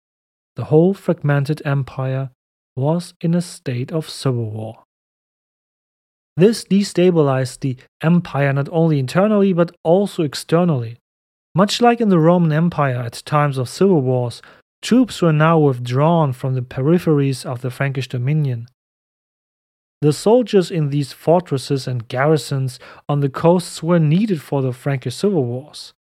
The 0.56 0.66
whole 0.66 0.94
fragmented 0.94 1.62
empire 1.66 2.32
was 2.76 3.14
in 3.22 3.34
a 3.34 3.42
state 3.42 3.92
of 3.92 4.10
civil 4.10 4.50
war. 4.52 4.84
This 6.38 6.64
destabilized 6.64 7.60
the 7.60 7.78
empire 8.02 8.54
not 8.54 8.70
only 8.72 9.00
internally 9.00 9.54
but 9.54 9.76
also 9.84 10.24
externally. 10.24 10.98
Much 11.54 11.82
like 11.82 12.00
in 12.00 12.10
the 12.10 12.20
Roman 12.20 12.54
Empire 12.54 12.96
at 12.96 13.22
times 13.26 13.58
of 13.58 13.68
civil 13.68 14.02
wars, 14.02 14.42
troops 14.82 15.22
were 15.22 15.34
now 15.34 15.60
withdrawn 15.60 16.32
from 16.32 16.56
the 16.56 16.62
peripheries 16.62 17.46
of 17.46 17.62
the 17.62 17.70
Frankish 17.70 18.08
dominion. 18.08 18.68
The 20.02 20.14
soldiers 20.14 20.72
in 20.72 20.90
these 20.90 21.14
fortresses 21.14 21.88
and 21.88 22.08
garrisons 22.08 22.80
on 23.08 23.20
the 23.20 23.30
coasts 23.30 23.84
were 23.84 24.00
needed 24.00 24.42
for 24.42 24.62
the 24.62 24.74
Frankish 24.74 25.16
civil 25.16 25.46
wars. 25.46 25.94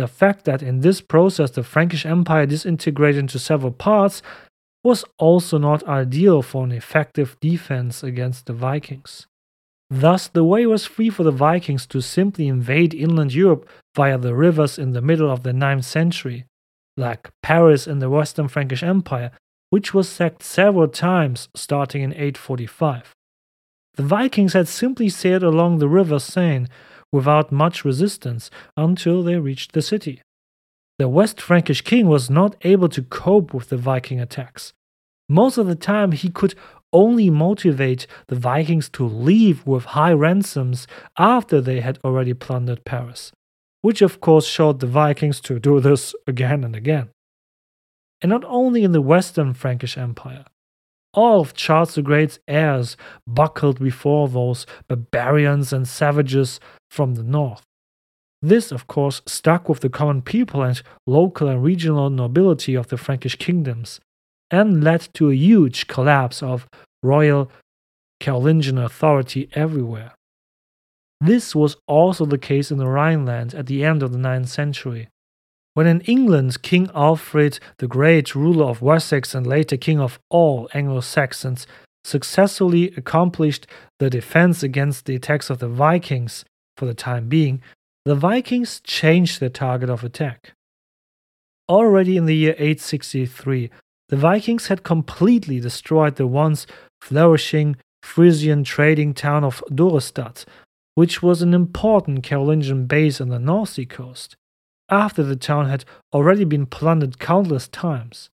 The 0.00 0.08
fact 0.08 0.46
that 0.46 0.62
in 0.62 0.80
this 0.80 1.02
process 1.02 1.50
the 1.50 1.62
Frankish 1.62 2.06
Empire 2.06 2.46
disintegrated 2.46 3.18
into 3.18 3.38
several 3.38 3.70
parts 3.70 4.22
was 4.82 5.04
also 5.18 5.58
not 5.58 5.86
ideal 5.86 6.40
for 6.40 6.64
an 6.64 6.72
effective 6.72 7.36
defense 7.38 8.02
against 8.02 8.46
the 8.46 8.54
Vikings. 8.54 9.26
Thus, 9.90 10.26
the 10.26 10.42
way 10.42 10.64
was 10.64 10.86
free 10.86 11.10
for 11.10 11.22
the 11.22 11.30
Vikings 11.30 11.84
to 11.88 12.00
simply 12.00 12.48
invade 12.48 12.94
inland 12.94 13.34
Europe 13.34 13.68
via 13.94 14.16
the 14.16 14.34
rivers 14.34 14.78
in 14.78 14.92
the 14.92 15.02
middle 15.02 15.30
of 15.30 15.42
the 15.42 15.52
9th 15.52 15.84
century, 15.84 16.46
like 16.96 17.28
Paris 17.42 17.86
in 17.86 17.98
the 17.98 18.08
Western 18.08 18.48
Frankish 18.48 18.82
Empire, 18.82 19.30
which 19.68 19.92
was 19.92 20.08
sacked 20.08 20.42
several 20.42 20.88
times 20.88 21.50
starting 21.54 22.00
in 22.00 22.12
845. 22.12 23.14
The 23.96 24.02
Vikings 24.02 24.54
had 24.54 24.66
simply 24.66 25.10
sailed 25.10 25.42
along 25.42 25.76
the 25.76 25.90
river 25.90 26.18
Seine 26.18 26.68
without 27.12 27.52
much 27.52 27.84
resistance 27.84 28.50
until 28.76 29.22
they 29.22 29.36
reached 29.36 29.72
the 29.72 29.82
city. 29.82 30.22
The 30.98 31.08
West 31.08 31.40
Frankish 31.40 31.80
king 31.80 32.08
was 32.08 32.28
not 32.28 32.56
able 32.62 32.88
to 32.90 33.02
cope 33.02 33.54
with 33.54 33.70
the 33.70 33.76
Viking 33.76 34.20
attacks. 34.20 34.72
Most 35.28 35.58
of 35.58 35.66
the 35.66 35.74
time, 35.74 36.12
he 36.12 36.28
could 36.28 36.54
only 36.92 37.30
motivate 37.30 38.06
the 38.26 38.34
Vikings 38.36 38.88
to 38.90 39.04
leave 39.04 39.66
with 39.66 39.84
high 39.86 40.12
ransoms 40.12 40.86
after 41.16 41.60
they 41.60 41.80
had 41.80 41.98
already 42.04 42.34
plundered 42.34 42.84
Paris, 42.84 43.32
which 43.80 44.02
of 44.02 44.20
course 44.20 44.46
showed 44.46 44.80
the 44.80 44.86
Vikings 44.86 45.40
to 45.42 45.58
do 45.58 45.80
this 45.80 46.14
again 46.26 46.64
and 46.64 46.74
again. 46.74 47.08
And 48.20 48.28
not 48.28 48.44
only 48.44 48.84
in 48.84 48.92
the 48.92 49.00
Western 49.00 49.54
Frankish 49.54 49.96
Empire, 49.96 50.44
all 51.12 51.40
of 51.40 51.54
Charles 51.54 51.94
the 51.94 52.02
Great's 52.02 52.38
heirs 52.46 52.96
buckled 53.26 53.78
before 53.80 54.28
those 54.28 54.66
barbarians 54.88 55.72
and 55.72 55.86
savages 55.86 56.60
from 56.90 57.14
the 57.14 57.22
north. 57.22 57.62
This, 58.42 58.72
of 58.72 58.86
course, 58.86 59.20
stuck 59.26 59.68
with 59.68 59.80
the 59.80 59.88
common 59.88 60.22
people 60.22 60.62
and 60.62 60.80
local 61.06 61.48
and 61.48 61.62
regional 61.62 62.08
nobility 62.08 62.74
of 62.74 62.88
the 62.88 62.96
Frankish 62.96 63.36
kingdoms, 63.36 64.00
and 64.50 64.82
led 64.82 65.08
to 65.14 65.30
a 65.30 65.34
huge 65.34 65.86
collapse 65.86 66.42
of 66.42 66.66
royal 67.02 67.50
Carolingian 68.20 68.78
authority 68.78 69.48
everywhere. 69.52 70.12
This 71.20 71.54
was 71.54 71.76
also 71.86 72.24
the 72.24 72.38
case 72.38 72.70
in 72.70 72.78
the 72.78 72.86
Rhineland 72.86 73.54
at 73.54 73.66
the 73.66 73.84
end 73.84 74.02
of 74.02 74.12
the 74.12 74.18
9th 74.18 74.48
century. 74.48 75.08
When 75.80 75.86
in 75.86 76.02
England 76.02 76.60
King 76.60 76.90
Alfred 76.94 77.58
the 77.78 77.88
Great, 77.88 78.34
ruler 78.34 78.66
of 78.66 78.82
Wessex 78.82 79.34
and 79.34 79.46
later 79.46 79.78
king 79.78 79.98
of 79.98 80.20
all 80.28 80.68
Anglo 80.74 81.00
Saxons, 81.00 81.66
successfully 82.04 82.92
accomplished 82.98 83.66
the 83.98 84.10
defense 84.10 84.62
against 84.62 85.06
the 85.06 85.14
attacks 85.14 85.48
of 85.48 85.58
the 85.58 85.70
Vikings 85.70 86.44
for 86.76 86.84
the 86.84 86.92
time 86.92 87.30
being, 87.30 87.62
the 88.04 88.14
Vikings 88.14 88.80
changed 88.80 89.40
their 89.40 89.48
target 89.48 89.88
of 89.88 90.04
attack. 90.04 90.52
Already 91.66 92.18
in 92.18 92.26
the 92.26 92.36
year 92.36 92.54
863, 92.58 93.70
the 94.10 94.16
Vikings 94.16 94.66
had 94.66 94.82
completely 94.82 95.60
destroyed 95.60 96.16
the 96.16 96.26
once 96.26 96.66
flourishing 97.00 97.76
Frisian 98.02 98.64
trading 98.64 99.14
town 99.14 99.44
of 99.44 99.64
Dorestad, 99.70 100.44
which 100.94 101.22
was 101.22 101.40
an 101.40 101.54
important 101.54 102.22
Carolingian 102.22 102.84
base 102.84 103.18
on 103.18 103.30
the 103.30 103.38
North 103.38 103.70
Sea 103.70 103.86
coast 103.86 104.36
after 104.90 105.22
the 105.22 105.36
town 105.36 105.68
had 105.68 105.84
already 106.12 106.44
been 106.44 106.66
plundered 106.66 107.18
countless 107.18 107.68
times. 107.68 108.28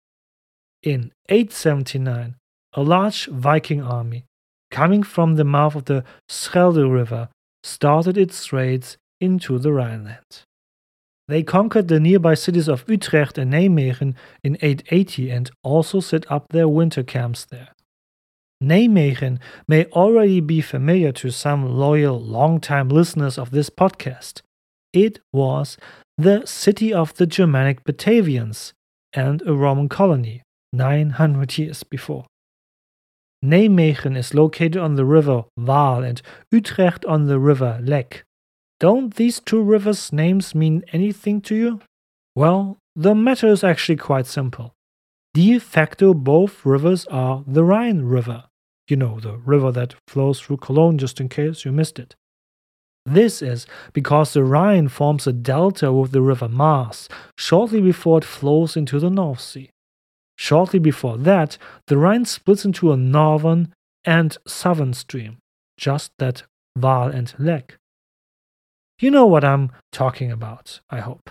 In 0.83 1.11
879, 1.29 2.35
a 2.73 2.81
large 2.81 3.27
Viking 3.27 3.81
army, 3.81 4.25
coming 4.71 5.03
from 5.03 5.35
the 5.35 5.43
mouth 5.43 5.75
of 5.75 5.85
the 5.85 6.03
Schelde 6.29 6.91
River, 6.91 7.29
started 7.63 8.17
its 8.17 8.53
raids 8.53 8.97
into 9.19 9.57
the 9.57 9.71
Rhineland. 9.71 10.43
They 11.27 11.43
conquered 11.43 11.89
the 11.89 11.99
nearby 11.99 12.35
cities 12.35 12.69
of 12.69 12.85
Utrecht 12.87 13.37
and 13.37 13.51
Nijmegen 13.51 14.15
in 14.43 14.57
880 14.61 15.29
and 15.29 15.51
also 15.61 15.99
set 15.99 16.29
up 16.31 16.47
their 16.49 16.69
winter 16.69 17.03
camps 17.03 17.43
there. 17.45 17.69
Nijmegen 18.63 19.39
may 19.67 19.85
already 19.85 20.39
be 20.39 20.61
familiar 20.61 21.11
to 21.13 21.29
some 21.29 21.65
loyal, 21.77 22.19
long-time 22.19 22.89
listeners 22.89 23.37
of 23.37 23.51
this 23.51 23.69
podcast. 23.69 24.41
It 24.93 25.19
was 25.33 25.77
the 26.17 26.45
city 26.45 26.91
of 26.91 27.13
the 27.15 27.27
Germanic 27.27 27.83
Batavians 27.83 28.73
and 29.13 29.43
a 29.43 29.53
Roman 29.53 29.87
colony 29.87 30.41
900 30.73 31.57
years 31.57 31.83
before. 31.83 32.25
Nijmegen 33.45 34.17
is 34.17 34.33
located 34.33 34.77
on 34.77 34.95
the 34.95 35.05
river 35.05 35.43
Waal 35.55 36.03
and 36.03 36.21
Utrecht 36.51 37.05
on 37.05 37.27
the 37.27 37.39
river 37.39 37.79
Lek. 37.83 38.23
Don't 38.79 39.15
these 39.15 39.39
two 39.39 39.61
rivers' 39.61 40.11
names 40.11 40.55
mean 40.55 40.83
anything 40.91 41.39
to 41.41 41.55
you? 41.55 41.81
Well, 42.35 42.77
the 42.95 43.13
matter 43.13 43.47
is 43.47 43.63
actually 43.63 43.97
quite 43.97 44.25
simple. 44.25 44.73
De 45.35 45.59
facto, 45.59 46.15
both 46.15 46.65
rivers 46.65 47.05
are 47.07 47.43
the 47.45 47.63
Rhine 47.63 48.01
River. 48.01 48.45
You 48.87 48.97
know, 48.97 49.19
the 49.19 49.37
river 49.37 49.71
that 49.71 49.95
flows 50.07 50.39
through 50.39 50.57
Cologne, 50.57 50.97
just 50.97 51.19
in 51.19 51.29
case 51.29 51.63
you 51.63 51.71
missed 51.71 51.99
it. 51.99 52.15
This 53.07 53.41
is 53.41 53.65
because 53.93 54.33
the 54.33 54.43
Rhine 54.43 54.89
forms 54.89 55.27
a 55.27 55.31
delta 55.31 55.93
with 55.93 56.11
the 56.11 56.21
river 56.21 56.49
Maas 56.49 57.07
shortly 57.37 57.79
before 57.79 58.17
it 58.17 58.25
flows 58.25 58.75
into 58.75 58.99
the 58.99 59.09
North 59.09 59.39
Sea. 59.39 59.69
Shortly 60.35 60.79
before 60.79 61.17
that, 61.19 61.57
the 61.87 61.97
Rhine 61.97 62.25
splits 62.25 62.65
into 62.65 62.91
a 62.91 62.97
northern 62.97 63.73
and 64.03 64.37
southern 64.45 64.93
stream, 64.93 65.37
just 65.77 66.11
that 66.19 66.43
Waal 66.77 67.07
and 67.07 67.33
Lek. 67.39 67.77
You 68.99 69.09
know 69.09 69.25
what 69.25 69.45
I'm 69.45 69.71
talking 69.93 70.29
about, 70.29 70.81
I 70.89 70.99
hope. 70.99 71.29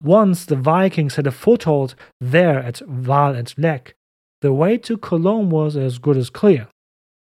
Once 0.00 0.44
the 0.44 0.54
Vikings 0.54 1.16
had 1.16 1.26
a 1.26 1.32
foothold 1.32 1.96
there 2.20 2.60
at 2.60 2.82
Waal 2.88 3.34
and 3.34 3.52
Lek, 3.58 3.94
the 4.42 4.52
way 4.52 4.78
to 4.78 4.96
Cologne 4.96 5.50
was 5.50 5.76
as 5.76 5.98
good 5.98 6.16
as 6.16 6.30
clear. 6.30 6.68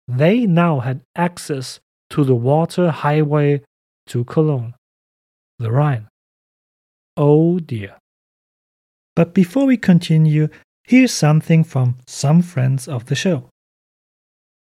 They 0.05 0.45
now 0.45 0.81
had 0.81 0.99
access 1.15 1.79
to 2.09 2.25
the 2.25 2.35
water 2.35 2.91
highway 2.91 3.61
to 4.09 4.23
Cologne, 4.25 4.73
the 5.59 5.71
Rhine. 5.71 6.07
Oh 7.15 7.59
dear. 7.59 7.97
But 9.15 9.33
before 9.33 9.65
we 9.65 9.77
continue, 9.77 10.49
here's 10.83 11.13
something 11.13 11.63
from 11.63 11.97
some 12.07 12.41
friends 12.41 12.87
of 12.87 13.05
the 13.05 13.15
show. 13.15 13.49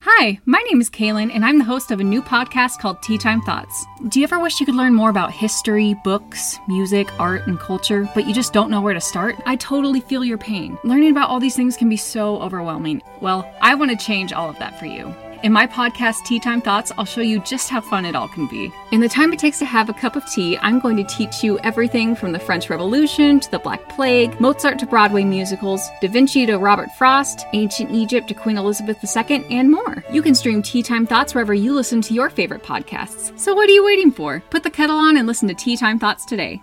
Hi, 0.04 0.40
my 0.44 0.58
name 0.68 0.80
is 0.80 0.90
Kaylin, 0.90 1.30
and 1.32 1.44
I'm 1.44 1.58
the 1.58 1.64
host 1.64 1.92
of 1.92 2.00
a 2.00 2.04
new 2.04 2.22
podcast 2.22 2.80
called 2.80 3.00
Tea 3.02 3.16
Time 3.16 3.40
Thoughts. 3.42 3.86
Do 4.08 4.18
you 4.18 4.24
ever 4.24 4.40
wish 4.40 4.58
you 4.58 4.66
could 4.66 4.74
learn 4.74 4.94
more 4.94 5.10
about 5.10 5.30
history, 5.30 5.94
books, 6.02 6.58
music, 6.66 7.08
art, 7.20 7.46
and 7.46 7.58
culture, 7.58 8.10
but 8.12 8.26
you 8.26 8.34
just 8.34 8.52
don't 8.52 8.68
know 8.68 8.80
where 8.80 8.94
to 8.94 9.00
start? 9.00 9.36
I 9.46 9.54
totally 9.54 10.00
feel 10.00 10.24
your 10.24 10.38
pain. 10.38 10.76
Learning 10.82 11.12
about 11.12 11.30
all 11.30 11.38
these 11.38 11.54
things 11.54 11.76
can 11.76 11.88
be 11.88 11.96
so 11.96 12.42
overwhelming. 12.42 13.00
Well, 13.20 13.48
I 13.60 13.76
want 13.76 13.92
to 13.92 13.96
change 13.96 14.32
all 14.32 14.50
of 14.50 14.58
that 14.58 14.78
for 14.78 14.86
you. 14.86 15.14
In 15.42 15.52
my 15.52 15.66
podcast, 15.66 16.24
Tea 16.24 16.38
Time 16.38 16.62
Thoughts, 16.62 16.92
I'll 16.96 17.04
show 17.04 17.20
you 17.20 17.40
just 17.40 17.68
how 17.68 17.80
fun 17.80 18.04
it 18.04 18.14
all 18.14 18.28
can 18.28 18.46
be. 18.46 18.72
In 18.92 19.00
the 19.00 19.08
time 19.08 19.32
it 19.32 19.40
takes 19.40 19.58
to 19.58 19.64
have 19.64 19.88
a 19.88 19.92
cup 19.92 20.14
of 20.14 20.24
tea, 20.30 20.56
I'm 20.58 20.78
going 20.78 20.96
to 20.98 21.04
teach 21.04 21.42
you 21.42 21.58
everything 21.60 22.14
from 22.14 22.30
the 22.30 22.38
French 22.38 22.70
Revolution 22.70 23.40
to 23.40 23.50
the 23.50 23.58
Black 23.58 23.88
Plague, 23.88 24.40
Mozart 24.40 24.78
to 24.78 24.86
Broadway 24.86 25.24
musicals, 25.24 25.90
Da 26.00 26.06
Vinci 26.06 26.46
to 26.46 26.58
Robert 26.58 26.94
Frost, 26.96 27.44
ancient 27.54 27.90
Egypt 27.90 28.28
to 28.28 28.34
Queen 28.34 28.56
Elizabeth 28.56 28.98
II, 29.04 29.44
and 29.50 29.68
more. 29.68 30.04
You 30.12 30.22
can 30.22 30.36
stream 30.36 30.62
Tea 30.62 30.84
Time 30.84 31.08
Thoughts 31.08 31.34
wherever 31.34 31.54
you 31.54 31.74
listen 31.74 32.00
to 32.02 32.14
your 32.14 32.30
favorite 32.30 32.62
podcasts. 32.62 33.36
So 33.36 33.52
what 33.52 33.68
are 33.68 33.72
you 33.72 33.84
waiting 33.84 34.12
for? 34.12 34.44
Put 34.50 34.62
the 34.62 34.70
kettle 34.70 34.96
on 34.96 35.16
and 35.16 35.26
listen 35.26 35.48
to 35.48 35.54
Tea 35.54 35.76
Time 35.76 35.98
Thoughts 35.98 36.24
today. 36.24 36.62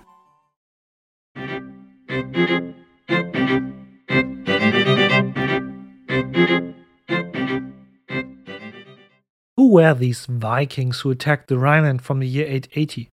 Who 9.59 9.71
were 9.71 9.93
these 9.93 10.25
Vikings 10.25 11.01
who 11.01 11.11
attacked 11.11 11.49
the 11.49 11.57
Rhineland 11.57 12.01
from 12.01 12.21
the 12.21 12.27
year 12.29 12.45
880? 12.45 13.09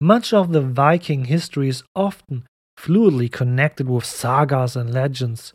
Much 0.00 0.32
of 0.32 0.52
the 0.52 0.62
Viking 0.62 1.26
history 1.26 1.68
is 1.68 1.84
often 1.94 2.46
fluidly 2.80 3.30
connected 3.30 3.86
with 3.86 4.06
sagas 4.06 4.76
and 4.76 4.94
legends. 4.94 5.52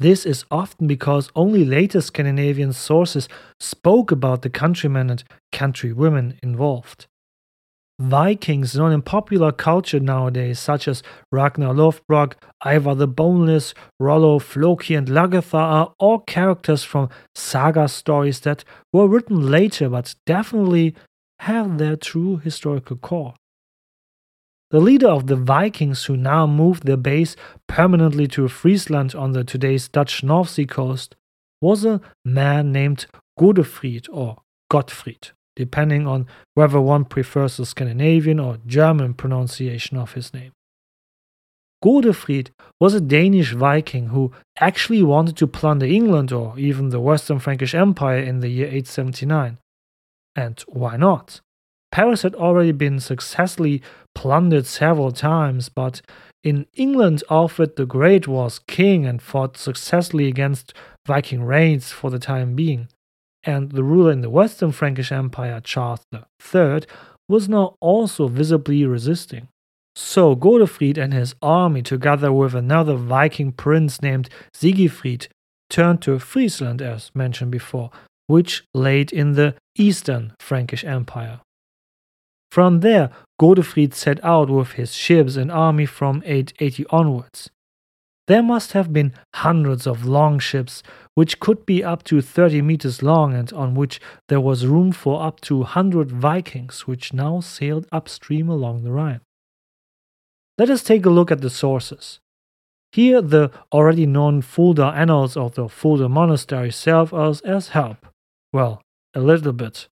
This 0.00 0.26
is 0.26 0.44
often 0.50 0.88
because 0.88 1.30
only 1.36 1.64
later 1.64 2.00
Scandinavian 2.00 2.72
sources 2.72 3.28
spoke 3.60 4.10
about 4.10 4.42
the 4.42 4.50
countrymen 4.50 5.08
and 5.08 5.22
countrywomen 5.52 6.36
involved. 6.42 7.06
Vikings 8.02 8.74
known 8.74 8.90
in 8.90 9.00
popular 9.00 9.52
culture 9.52 10.00
nowadays, 10.00 10.58
such 10.58 10.88
as 10.88 11.04
Ragnar 11.30 11.72
Lothbrok, 11.72 12.34
Ivar 12.66 12.96
the 12.96 13.06
Boneless, 13.06 13.74
Rollo, 14.00 14.40
Floki, 14.40 14.96
and 14.96 15.06
Lagertha, 15.06 15.54
are 15.54 15.94
all 15.98 16.18
characters 16.18 16.82
from 16.82 17.10
saga 17.34 17.86
stories 17.86 18.40
that 18.40 18.64
were 18.92 19.06
written 19.06 19.50
later 19.50 19.88
but 19.88 20.16
definitely 20.26 20.96
have 21.40 21.78
their 21.78 21.94
true 21.94 22.38
historical 22.38 22.96
core. 22.96 23.34
The 24.72 24.80
leader 24.80 25.08
of 25.08 25.28
the 25.28 25.36
Vikings, 25.36 26.06
who 26.06 26.16
now 26.16 26.46
moved 26.46 26.84
their 26.84 26.96
base 26.96 27.36
permanently 27.68 28.26
to 28.28 28.48
Friesland 28.48 29.14
on 29.14 29.32
the 29.32 29.44
today's 29.44 29.86
Dutch 29.86 30.24
North 30.24 30.50
Sea 30.50 30.66
coast, 30.66 31.14
was 31.60 31.84
a 31.84 32.00
man 32.24 32.72
named 32.72 33.06
Godefried 33.38 34.08
or 34.10 34.38
Gottfried 34.68 35.30
depending 35.56 36.06
on 36.06 36.26
whether 36.54 36.80
one 36.80 37.04
prefers 37.04 37.56
the 37.56 37.66
Scandinavian 37.66 38.40
or 38.40 38.58
German 38.66 39.14
pronunciation 39.14 39.96
of 39.96 40.12
his 40.12 40.32
name. 40.32 40.52
Godefried 41.82 42.52
was 42.80 42.94
a 42.94 43.00
Danish 43.00 43.52
Viking 43.52 44.08
who 44.08 44.32
actually 44.60 45.02
wanted 45.02 45.36
to 45.38 45.46
plunder 45.48 45.86
England 45.86 46.32
or 46.32 46.56
even 46.58 46.90
the 46.90 47.00
Western 47.00 47.40
Frankish 47.40 47.74
Empire 47.74 48.18
in 48.18 48.38
the 48.38 48.48
year 48.48 48.66
879. 48.66 49.58
And 50.36 50.60
why 50.68 50.96
not? 50.96 51.40
Paris 51.90 52.22
had 52.22 52.34
already 52.36 52.72
been 52.72 53.00
successfully 53.00 53.82
plundered 54.14 54.66
several 54.66 55.10
times, 55.10 55.68
but 55.68 56.00
in 56.42 56.66
England, 56.74 57.22
Alfred 57.30 57.76
the 57.76 57.84
Great 57.84 58.26
was 58.26 58.60
king 58.60 59.04
and 59.04 59.20
fought 59.20 59.56
successfully 59.56 60.28
against 60.28 60.72
Viking 61.06 61.42
raids 61.42 61.90
for 61.90 62.10
the 62.10 62.18
time 62.18 62.54
being 62.54 62.88
and 63.44 63.72
the 63.72 63.84
ruler 63.84 64.12
in 64.12 64.20
the 64.20 64.30
Western 64.30 64.72
Frankish 64.72 65.12
Empire, 65.12 65.60
Charles 65.60 66.00
III, 66.12 66.82
was 67.28 67.48
now 67.48 67.76
also 67.80 68.28
visibly 68.28 68.84
resisting. 68.84 69.48
So 69.94 70.34
Godefried 70.34 70.96
and 70.96 71.12
his 71.12 71.34
army, 71.42 71.82
together 71.82 72.32
with 72.32 72.54
another 72.54 72.96
Viking 72.96 73.52
prince 73.52 74.00
named 74.00 74.28
Sigifrid, 74.54 75.28
turned 75.68 76.02
to 76.02 76.18
Friesland, 76.18 76.80
as 76.80 77.10
mentioned 77.14 77.50
before, 77.50 77.90
which 78.26 78.64
laid 78.74 79.12
in 79.12 79.32
the 79.32 79.54
Eastern 79.76 80.34
Frankish 80.40 80.84
Empire. 80.84 81.40
From 82.50 82.80
there, 82.80 83.10
Godefried 83.40 83.94
set 83.94 84.22
out 84.24 84.50
with 84.50 84.72
his 84.72 84.94
ships 84.94 85.36
and 85.36 85.50
army 85.50 85.86
from 85.86 86.22
880 86.24 86.86
onwards. 86.90 87.50
There 88.32 88.42
must 88.42 88.72
have 88.72 88.94
been 88.94 89.12
hundreds 89.34 89.86
of 89.86 90.06
long 90.06 90.38
ships, 90.38 90.82
which 91.14 91.38
could 91.38 91.66
be 91.66 91.84
up 91.84 92.02
to 92.04 92.22
30 92.22 92.62
meters 92.62 93.02
long 93.02 93.34
and 93.34 93.52
on 93.52 93.74
which 93.74 94.00
there 94.30 94.40
was 94.40 94.64
room 94.64 94.90
for 94.90 95.22
up 95.22 95.42
to 95.42 95.58
100 95.58 96.10
Vikings, 96.10 96.86
which 96.86 97.12
now 97.12 97.40
sailed 97.40 97.86
upstream 97.92 98.48
along 98.48 98.84
the 98.84 98.90
Rhine. 98.90 99.20
Let 100.56 100.70
us 100.70 100.82
take 100.82 101.04
a 101.04 101.10
look 101.10 101.30
at 101.30 101.42
the 101.42 101.50
sources. 101.50 102.20
Here, 102.90 103.20
the 103.20 103.50
already 103.70 104.06
known 104.06 104.40
Fulda 104.40 104.94
Annals 104.96 105.36
of 105.36 105.54
the 105.54 105.68
Fulda 105.68 106.08
Monastery 106.08 106.70
serve 106.70 107.12
us 107.12 107.42
as 107.42 107.76
help. 107.76 108.06
Well, 108.50 108.80
a 109.12 109.20
little 109.20 109.52
bit, 109.52 109.88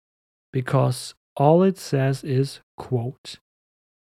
because 0.52 1.16
all 1.36 1.64
it 1.64 1.76
says 1.76 2.22
is, 2.22 2.60
quote, 2.76 3.40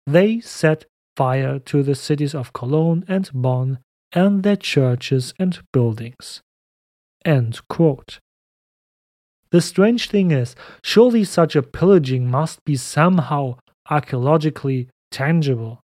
They 0.07 0.39
set 0.39 0.85
fire 1.17 1.59
to 1.59 1.83
the 1.83 1.93
cities 1.95 2.33
of 2.33 2.53
Cologne 2.53 3.03
and 3.09 3.29
Bonn 3.33 3.79
and 4.13 4.43
their 4.43 4.55
churches 4.55 5.33
and 5.39 5.59
buildings. 5.73 6.41
The 9.51 9.61
strange 9.61 10.09
thing 10.09 10.31
is, 10.31 10.55
surely 10.83 11.23
such 11.23 11.55
a 11.55 11.61
pillaging 11.61 12.29
must 12.29 12.63
be 12.65 12.75
somehow 12.75 13.57
archaeologically 13.89 14.89
tangible, 15.11 15.79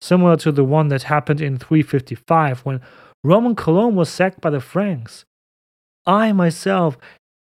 similar 0.00 0.36
to 0.36 0.52
the 0.52 0.64
one 0.64 0.88
that 0.88 1.04
happened 1.04 1.40
in 1.40 1.58
355 1.58 2.60
when 2.60 2.80
Roman 3.24 3.54
Cologne 3.54 3.96
was 3.96 4.08
sacked 4.08 4.40
by 4.40 4.50
the 4.50 4.60
Franks. 4.60 5.24
I 6.06 6.32
myself 6.32 6.96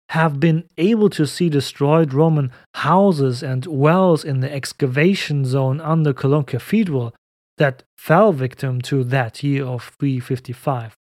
have 0.09 0.39
been 0.39 0.63
able 0.77 1.09
to 1.09 1.27
see 1.27 1.49
destroyed 1.49 2.13
Roman 2.13 2.51
houses 2.75 3.43
and 3.43 3.65
wells 3.65 4.23
in 4.23 4.39
the 4.39 4.51
excavation 4.51 5.43
zone 5.43 5.81
under 5.81 6.13
Cologne 6.13 6.45
Cathedral 6.45 7.13
that 7.57 7.83
fell 7.97 8.31
victim 8.31 8.81
to 8.81 9.03
that 9.03 9.43
year 9.43 9.65
of 9.65 9.91
355. 9.99 10.95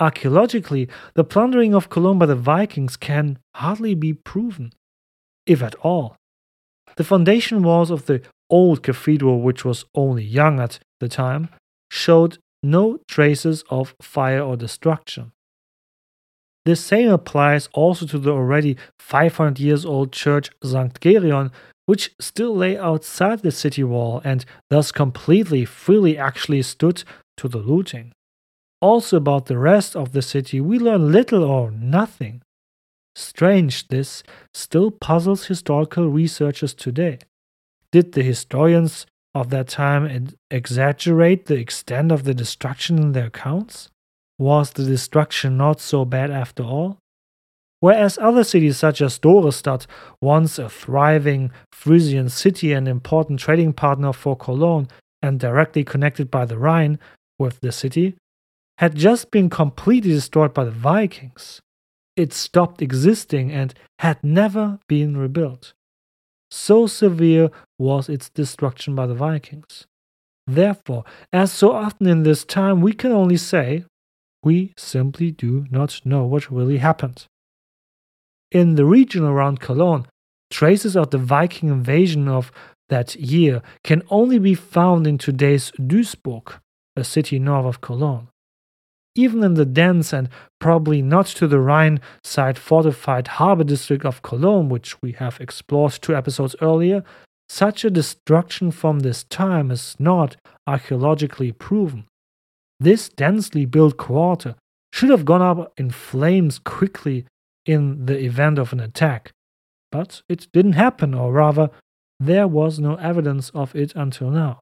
archaeologically, 0.00 0.88
the 1.14 1.24
plundering 1.24 1.74
of 1.74 1.90
Cologne 1.90 2.18
by 2.18 2.26
the 2.26 2.34
Vikings 2.34 2.96
can 2.96 3.38
hardly 3.54 3.94
be 3.94 4.14
proven, 4.14 4.72
if 5.46 5.62
at 5.62 5.74
all. 5.76 6.16
The 6.96 7.04
foundation 7.04 7.62
walls 7.62 7.90
of 7.90 8.06
the 8.06 8.22
old 8.48 8.82
cathedral, 8.82 9.42
which 9.42 9.64
was 9.64 9.84
only 9.94 10.24
young 10.24 10.58
at 10.58 10.80
the 11.00 11.08
time, 11.08 11.50
showed 11.90 12.38
no 12.62 12.98
traces 13.08 13.62
of 13.70 13.94
fire 14.00 14.42
or 14.42 14.56
destruction. 14.56 15.32
The 16.64 16.76
same 16.76 17.10
applies 17.10 17.68
also 17.72 18.06
to 18.06 18.18
the 18.18 18.30
already 18.30 18.76
500 18.98 19.58
years 19.58 19.84
old 19.84 20.12
church 20.12 20.50
St. 20.62 20.98
Gereon, 21.00 21.50
which 21.90 22.14
still 22.20 22.54
lay 22.54 22.78
outside 22.78 23.40
the 23.40 23.50
city 23.50 23.82
wall 23.82 24.22
and 24.22 24.44
thus 24.68 24.92
completely 24.92 25.64
freely 25.64 26.16
actually 26.16 26.62
stood 26.62 27.02
to 27.36 27.48
the 27.48 27.58
looting. 27.58 28.12
Also, 28.80 29.16
about 29.16 29.46
the 29.46 29.58
rest 29.58 29.96
of 29.96 30.12
the 30.12 30.22
city, 30.22 30.60
we 30.60 30.78
learn 30.78 31.10
little 31.10 31.42
or 31.42 31.72
nothing. 31.72 32.42
Strange, 33.16 33.88
this 33.88 34.22
still 34.54 34.92
puzzles 34.92 35.46
historical 35.46 36.08
researchers 36.08 36.74
today. 36.74 37.18
Did 37.90 38.12
the 38.12 38.22
historians 38.22 39.04
of 39.34 39.50
that 39.50 39.66
time 39.66 40.28
exaggerate 40.48 41.46
the 41.46 41.58
extent 41.58 42.12
of 42.12 42.22
the 42.22 42.34
destruction 42.34 42.98
in 42.98 43.10
their 43.14 43.26
accounts? 43.26 43.88
Was 44.38 44.70
the 44.70 44.84
destruction 44.84 45.56
not 45.56 45.80
so 45.80 46.04
bad 46.04 46.30
after 46.30 46.62
all? 46.62 46.99
Whereas 47.80 48.18
other 48.18 48.44
cities 48.44 48.76
such 48.76 49.00
as 49.00 49.18
Dorestad, 49.18 49.86
once 50.20 50.58
a 50.58 50.68
thriving 50.68 51.50
Frisian 51.72 52.28
city 52.28 52.72
and 52.72 52.86
important 52.86 53.40
trading 53.40 53.72
partner 53.72 54.12
for 54.12 54.36
Cologne 54.36 54.88
and 55.22 55.40
directly 55.40 55.82
connected 55.82 56.30
by 56.30 56.44
the 56.44 56.58
Rhine 56.58 56.98
with 57.38 57.60
the 57.60 57.72
city, 57.72 58.16
had 58.78 58.94
just 58.94 59.30
been 59.30 59.48
completely 59.48 60.10
destroyed 60.10 60.52
by 60.52 60.64
the 60.64 60.70
Vikings. 60.70 61.60
It 62.16 62.34
stopped 62.34 62.82
existing 62.82 63.50
and 63.50 63.72
had 63.98 64.22
never 64.22 64.78
been 64.86 65.16
rebuilt. 65.16 65.72
So 66.50 66.86
severe 66.86 67.50
was 67.78 68.08
its 68.08 68.28
destruction 68.28 68.94
by 68.94 69.06
the 69.06 69.14
Vikings. 69.14 69.86
Therefore, 70.46 71.04
as 71.32 71.52
so 71.52 71.72
often 71.72 72.06
in 72.06 72.24
this 72.24 72.44
time, 72.44 72.80
we 72.80 72.92
can 72.92 73.12
only 73.12 73.36
say, 73.36 73.84
we 74.42 74.72
simply 74.76 75.30
do 75.30 75.66
not 75.70 76.00
know 76.04 76.24
what 76.24 76.50
really 76.50 76.78
happened. 76.78 77.26
In 78.52 78.74
the 78.74 78.84
region 78.84 79.24
around 79.24 79.60
Cologne, 79.60 80.06
traces 80.50 80.96
of 80.96 81.10
the 81.10 81.18
Viking 81.18 81.68
invasion 81.68 82.26
of 82.26 82.50
that 82.88 83.14
year 83.14 83.62
can 83.84 84.02
only 84.10 84.40
be 84.40 84.54
found 84.54 85.06
in 85.06 85.18
today's 85.18 85.70
Duisburg, 85.78 86.54
a 86.96 87.04
city 87.04 87.38
north 87.38 87.66
of 87.66 87.80
Cologne. 87.80 88.26
Even 89.14 89.44
in 89.44 89.54
the 89.54 89.64
dense 89.64 90.12
and 90.12 90.28
probably 90.60 91.00
not 91.00 91.26
to 91.26 91.46
the 91.46 91.60
Rhine 91.60 92.00
side 92.24 92.58
fortified 92.58 93.28
harbor 93.28 93.64
district 93.64 94.04
of 94.04 94.22
Cologne, 94.22 94.68
which 94.68 95.00
we 95.00 95.12
have 95.12 95.40
explored 95.40 95.92
two 95.92 96.16
episodes 96.16 96.56
earlier, 96.60 97.04
such 97.48 97.84
a 97.84 97.90
destruction 97.90 98.72
from 98.72 99.00
this 99.00 99.24
time 99.24 99.70
is 99.70 99.94
not 99.98 100.36
archaeologically 100.66 101.52
proven. 101.52 102.06
This 102.80 103.08
densely 103.08 103.64
built 103.64 103.96
quarter 103.96 104.56
should 104.92 105.10
have 105.10 105.24
gone 105.24 105.42
up 105.42 105.72
in 105.76 105.90
flames 105.90 106.58
quickly 106.58 107.26
in 107.70 108.06
the 108.06 108.18
event 108.18 108.58
of 108.58 108.72
an 108.72 108.80
attack. 108.80 109.32
But 109.92 110.22
it 110.28 110.48
didn't 110.52 110.72
happen, 110.72 111.14
or 111.14 111.32
rather, 111.32 111.70
there 112.18 112.48
was 112.48 112.78
no 112.78 112.96
evidence 112.96 113.50
of 113.50 113.74
it 113.74 113.92
until 113.94 114.30
now. 114.30 114.60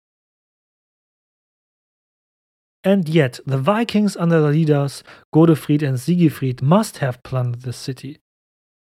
And 2.85 3.09
yet, 3.09 3.41
the 3.45 3.59
Vikings 3.59 4.17
under 4.17 4.41
the 4.41 4.49
leaders 4.49 5.03
Godefried 5.33 5.83
and 5.83 5.99
Siegfried 5.99 6.63
must 6.63 6.99
have 6.99 7.23
plundered 7.23 7.63
the 7.63 7.73
city. 7.73 8.19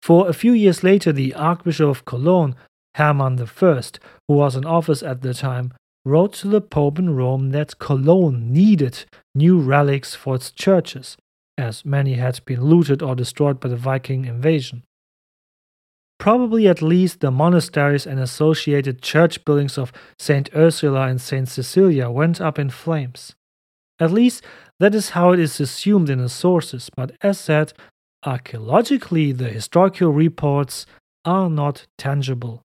For 0.02 0.28
a 0.28 0.32
few 0.32 0.52
years 0.52 0.82
later, 0.82 1.12
the 1.12 1.34
Archbishop 1.34 1.88
of 1.88 2.04
Cologne, 2.04 2.56
Hermann 2.94 3.40
I, 3.40 3.82
who 4.26 4.34
was 4.34 4.56
in 4.56 4.64
office 4.64 5.02
at 5.02 5.22
the 5.22 5.34
time, 5.34 5.72
wrote 6.04 6.32
to 6.34 6.48
the 6.48 6.60
Pope 6.60 6.98
in 6.98 7.14
Rome 7.14 7.50
that 7.50 7.78
Cologne 7.78 8.52
needed 8.52 9.04
new 9.34 9.60
relics 9.60 10.14
for 10.14 10.34
its 10.34 10.50
churches, 10.50 11.16
as 11.62 11.84
many 11.84 12.14
had 12.14 12.40
been 12.44 12.62
looted 12.64 13.02
or 13.02 13.14
destroyed 13.14 13.60
by 13.60 13.68
the 13.68 13.76
Viking 13.76 14.24
invasion. 14.24 14.82
Probably 16.18 16.68
at 16.68 16.82
least 16.82 17.20
the 17.20 17.30
monasteries 17.30 18.06
and 18.06 18.20
associated 18.20 19.02
church 19.02 19.44
buildings 19.44 19.78
of 19.78 19.92
St. 20.18 20.48
Ursula 20.54 21.08
and 21.08 21.20
St. 21.20 21.48
Cecilia 21.48 22.10
went 22.10 22.40
up 22.40 22.58
in 22.58 22.70
flames. 22.70 23.34
At 23.98 24.12
least 24.12 24.44
that 24.78 24.94
is 24.94 25.10
how 25.10 25.32
it 25.32 25.40
is 25.40 25.60
assumed 25.60 26.10
in 26.10 26.18
the 26.18 26.28
sources, 26.28 26.90
but 26.96 27.12
as 27.22 27.38
said, 27.38 27.72
archaeologically 28.24 29.32
the 29.32 29.48
historical 29.48 30.10
reports 30.10 30.86
are 31.24 31.48
not 31.48 31.86
tangible. 31.98 32.62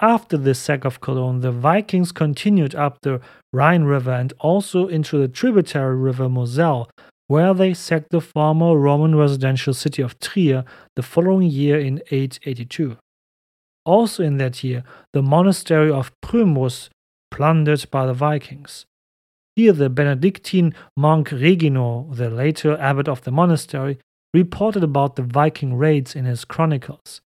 After 0.00 0.36
the 0.36 0.54
sack 0.54 0.84
of 0.84 1.00
Cologne, 1.00 1.40
the 1.40 1.52
Vikings 1.52 2.10
continued 2.10 2.74
up 2.74 3.00
the 3.02 3.20
Rhine 3.52 3.84
River 3.84 4.12
and 4.12 4.32
also 4.40 4.88
into 4.88 5.16
the 5.16 5.28
tributary 5.28 5.96
river 5.96 6.28
Moselle, 6.28 6.90
where 7.32 7.54
they 7.54 7.72
sacked 7.72 8.10
the 8.10 8.20
former 8.20 8.76
Roman 8.76 9.14
residential 9.14 9.72
city 9.72 10.02
of 10.02 10.20
Trier 10.20 10.66
the 10.96 11.02
following 11.02 11.48
year 11.48 11.80
in 11.80 12.02
882. 12.10 12.98
Also 13.86 14.22
in 14.22 14.36
that 14.36 14.62
year, 14.62 14.84
the 15.14 15.22
monastery 15.22 15.90
of 15.90 16.12
Prüm 16.20 16.54
was 16.54 16.90
plundered 17.30 17.90
by 17.90 18.04
the 18.04 18.12
Vikings. 18.12 18.84
Here, 19.56 19.72
the 19.72 19.88
Benedictine 19.88 20.74
monk 20.94 21.30
Regino, 21.30 22.14
the 22.14 22.28
later 22.28 22.78
abbot 22.78 23.08
of 23.08 23.24
the 23.24 23.32
monastery, 23.32 23.98
reported 24.34 24.84
about 24.84 25.16
the 25.16 25.22
Viking 25.22 25.72
raids 25.72 26.14
in 26.14 26.26
his 26.26 26.44
chronicles. 26.44 27.22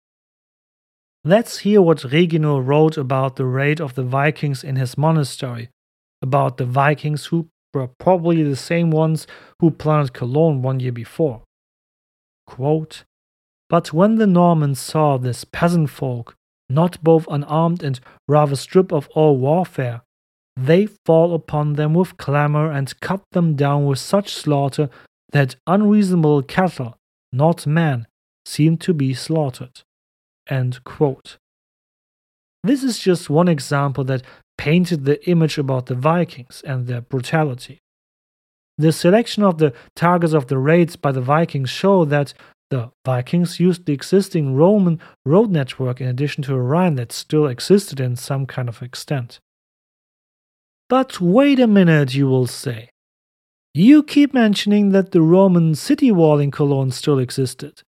Let's 1.24 1.58
hear 1.66 1.82
what 1.82 2.12
Regino 2.12 2.64
wrote 2.64 2.96
about 2.96 3.38
the 3.38 3.46
raid 3.46 3.82
of 3.82 3.96
the 3.96 4.04
Vikings 4.04 4.64
in 4.64 4.76
his 4.76 5.00
monastery, 5.00 5.70
about 6.22 6.58
the 6.58 6.66
Vikings 6.66 7.26
who 7.26 7.50
were 7.76 7.90
probably 8.00 8.42
the 8.42 8.56
same 8.56 8.90
ones 8.90 9.28
who 9.60 9.70
plundered 9.70 10.14
Cologne 10.14 10.62
one 10.62 10.80
year 10.80 10.92
before. 10.92 11.44
Quote, 12.48 13.04
but 13.70 13.94
when 13.94 14.16
the 14.16 14.28
Normans 14.28 14.80
saw 14.80 15.18
this 15.18 15.44
peasant 15.44 15.90
folk, 15.90 16.36
not 16.70 17.04
both 17.04 17.28
unarmed 17.30 17.84
and 17.84 18.00
rather 18.28 18.56
stripped 18.56 18.92
of 18.92 19.08
all 19.10 19.38
warfare, 19.38 20.02
they 20.56 20.88
fall 21.06 21.34
upon 21.34 21.74
them 21.74 21.94
with 21.94 22.18
clamor 22.18 22.72
and 22.72 23.00
cut 23.02 23.22
them 23.32 23.56
down 23.56 23.86
with 23.86 24.00
such 24.00 24.34
slaughter 24.34 24.90
that 25.32 25.56
unreasonable 25.68 26.42
cattle, 26.44 26.96
not 27.34 27.68
men, 27.68 28.08
seem 28.46 28.78
to 28.78 28.94
be 28.94 29.14
slaughtered. 29.14 29.82
This 32.64 32.84
is 32.84 33.00
just 33.00 33.30
one 33.30 33.48
example 33.48 34.04
that 34.06 34.24
painted 34.58 35.06
the 35.06 35.24
image 35.30 35.58
about 35.58 35.88
the 35.88 35.96
Vikings 35.96 36.62
and 36.66 36.88
their 36.88 37.02
brutality. 37.02 37.80
The 38.78 38.92
selection 38.92 39.44
of 39.44 39.58
the 39.58 39.74
targets 39.96 40.34
of 40.34 40.48
the 40.48 40.58
raids 40.58 40.96
by 40.96 41.12
the 41.12 41.22
Vikings 41.22 41.70
show 41.70 42.04
that 42.06 42.34
the 42.70 42.92
Vikings 43.06 43.60
used 43.60 43.86
the 43.86 43.94
existing 43.94 44.56
Roman 44.56 45.00
road 45.26 45.52
network 45.52 46.02
in 46.02 46.08
addition 46.08 46.44
to 46.44 46.56
a 46.56 46.62
Rhine 46.62 46.96
that 46.96 47.12
still 47.12 47.48
existed 47.48 48.00
in 48.00 48.16
some 48.16 48.46
kind 48.46 48.68
of 48.68 48.82
extent. 48.82 49.40
But 50.90 51.22
wait 51.22 51.60
a 51.60 51.68
minute, 51.68 52.14
you 52.14 52.28
will 52.28 52.48
say. 52.48 52.90
You 53.74 54.04
keep 54.04 54.34
mentioning 54.34 54.92
that 54.92 55.12
the 55.12 55.22
Roman 55.22 55.76
city 55.76 56.12
wall 56.12 56.40
in 56.40 56.52
Cologne 56.52 56.92
still 56.92 57.20
existed. 57.20 57.82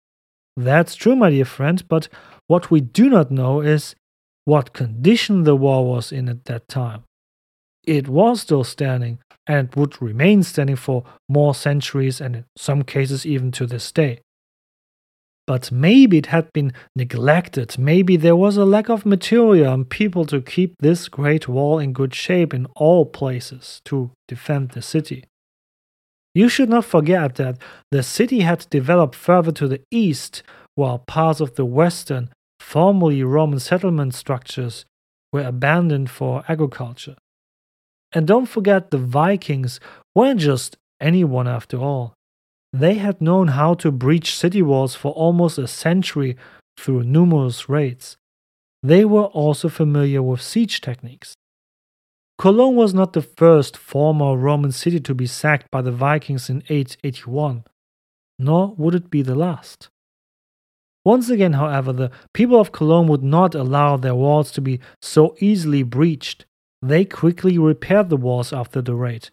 That's 0.58 0.96
true, 0.96 1.16
my 1.16 1.30
dear 1.30 1.46
friend, 1.46 1.84
but 1.88 2.08
what 2.48 2.72
we 2.72 2.82
do 2.82 3.10
not 3.10 3.32
know 3.32 3.62
is 3.62 3.96
what 4.46 4.74
condition 4.74 5.44
the 5.44 5.56
wall 5.56 5.86
was 5.88 6.12
in 6.12 6.30
at 6.30 6.46
that 6.46 6.68
time. 6.68 7.04
It 7.86 8.08
was 8.08 8.42
still 8.42 8.64
standing 8.64 9.20
and 9.48 9.74
would 9.76 10.02
remain 10.02 10.44
standing 10.44 10.76
for 10.76 11.04
more 11.30 11.54
centuries 11.54 12.22
and 12.22 12.36
in 12.36 12.46
some 12.58 12.84
cases 12.84 13.26
even 13.26 13.52
to 13.52 13.66
this 13.66 13.92
day. 13.92 14.22
But 15.48 15.72
maybe 15.72 16.18
it 16.18 16.28
had 16.28 16.52
been 16.54 16.74
neglected, 16.96 17.78
maybe 17.78 18.18
there 18.18 18.36
was 18.36 18.58
a 18.58 18.66
lack 18.66 18.90
of 18.90 19.06
material 19.06 19.74
and 19.74 19.88
people 19.88 20.26
to 20.26 20.42
keep 20.42 20.74
this 20.80 21.08
great 21.08 21.48
wall 21.48 21.78
in 21.78 21.94
good 21.94 22.16
shape 22.16 22.52
in 22.52 22.66
all 22.76 23.06
places 23.06 23.82
to 23.86 24.10
defend 24.28 24.72
the 24.72 24.82
city. 24.82 25.26
You 26.34 26.50
should 26.50 26.70
not 26.70 26.86
forget 26.86 27.36
that 27.36 27.60
the 27.92 28.02
city 28.02 28.40
had 28.42 28.66
developed 28.72 29.16
further 29.16 29.52
to 29.54 29.68
the 29.68 29.82
east, 29.92 30.42
while 30.74 31.00
parts 31.00 31.40
of 31.40 31.56
the 31.56 31.64
western 31.64 32.30
formerly 32.66 33.24
Roman 33.24 33.60
settlement 33.60 34.14
structures 34.16 34.86
were 35.32 35.46
abandoned 35.46 36.10
for 36.10 36.44
agriculture. 36.50 37.16
And 38.12 38.26
don't 38.26 38.48
forget, 38.48 38.90
the 38.90 38.98
Vikings 38.98 39.80
weren't 40.16 40.40
just 40.40 40.76
anyone 41.00 41.48
after 41.48 41.78
all. 41.78 42.16
They 42.74 42.96
had 42.96 43.22
known 43.22 43.50
how 43.50 43.76
to 43.76 43.92
breach 43.92 44.36
city 44.36 44.64
walls 44.64 44.96
for 44.96 45.12
almost 45.12 45.60
a 45.60 45.68
century 45.68 46.36
through 46.78 47.04
numerous 47.04 47.70
raids. 47.70 48.18
They 48.82 49.06
were 49.06 49.30
also 49.44 49.70
familiar 49.70 50.22
with 50.24 50.42
siege 50.42 50.82
techniques. 50.82 51.36
Cologne 52.38 52.76
was 52.76 52.94
not 52.94 53.14
the 53.14 53.22
first 53.22 53.78
former 53.78 54.36
Roman 54.36 54.72
city 54.72 55.00
to 55.02 55.14
be 55.14 55.28
sacked 55.28 55.70
by 55.72 55.82
the 55.82 55.92
Vikings 55.92 56.50
in 56.50 56.64
881, 56.68 57.64
nor 58.40 58.74
would 58.76 58.96
it 58.96 59.10
be 59.10 59.22
the 59.22 59.36
last. 59.36 59.90
Once 61.06 61.30
again, 61.30 61.54
however, 61.54 61.94
the 61.94 62.12
people 62.34 62.60
of 62.60 62.72
Cologne 62.72 63.08
would 63.08 63.24
not 63.24 63.54
allow 63.54 63.96
their 63.96 64.16
walls 64.16 64.52
to 64.52 64.60
be 64.60 64.80
so 65.02 65.36
easily 65.40 65.84
breached. 65.84 66.46
They 66.82 67.06
quickly 67.06 67.58
repaired 67.60 68.10
the 68.10 68.18
walls 68.18 68.52
after 68.52 68.82
the 68.82 68.96
raid. 68.96 69.30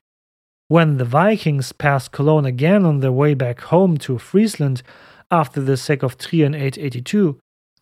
When 0.69 0.99
the 0.99 1.05
Vikings 1.05 1.73
passed 1.73 2.13
Cologne 2.13 2.45
again 2.45 2.85
on 2.85 3.01
their 3.01 3.13
way 3.13 3.35
back 3.35 3.61
home 3.61 3.97
to 3.99 4.19
Friesland 4.19 4.83
after 5.31 5.61
the 5.61 5.77
sack 5.77 6.03
of 6.03 6.19
Trier 6.19 6.47
in 6.47 6.55
882, 6.55 7.41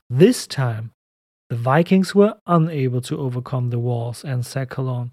this 0.08 0.46
time 0.46 0.92
the 1.48 1.56
Vikings 1.56 2.14
were 2.14 2.36
unable 2.46 3.00
to 3.02 3.18
overcome 3.18 3.70
the 3.70 3.78
walls 3.80 4.24
and 4.24 4.46
sack 4.46 4.70
Cologne, 4.70 5.10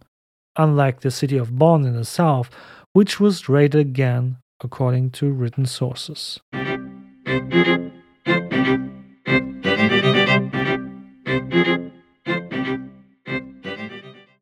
unlike 0.56 1.02
the 1.02 1.12
city 1.12 1.38
of 1.38 1.58
Bonn 1.58 1.84
in 1.84 1.96
the 1.96 2.06
south, 2.06 2.52
which 2.94 3.20
was 3.20 3.50
raided 3.50 3.82
again 3.82 4.38
according 4.64 5.12
to 5.12 5.32
written 5.32 5.66
sources. 5.66 6.40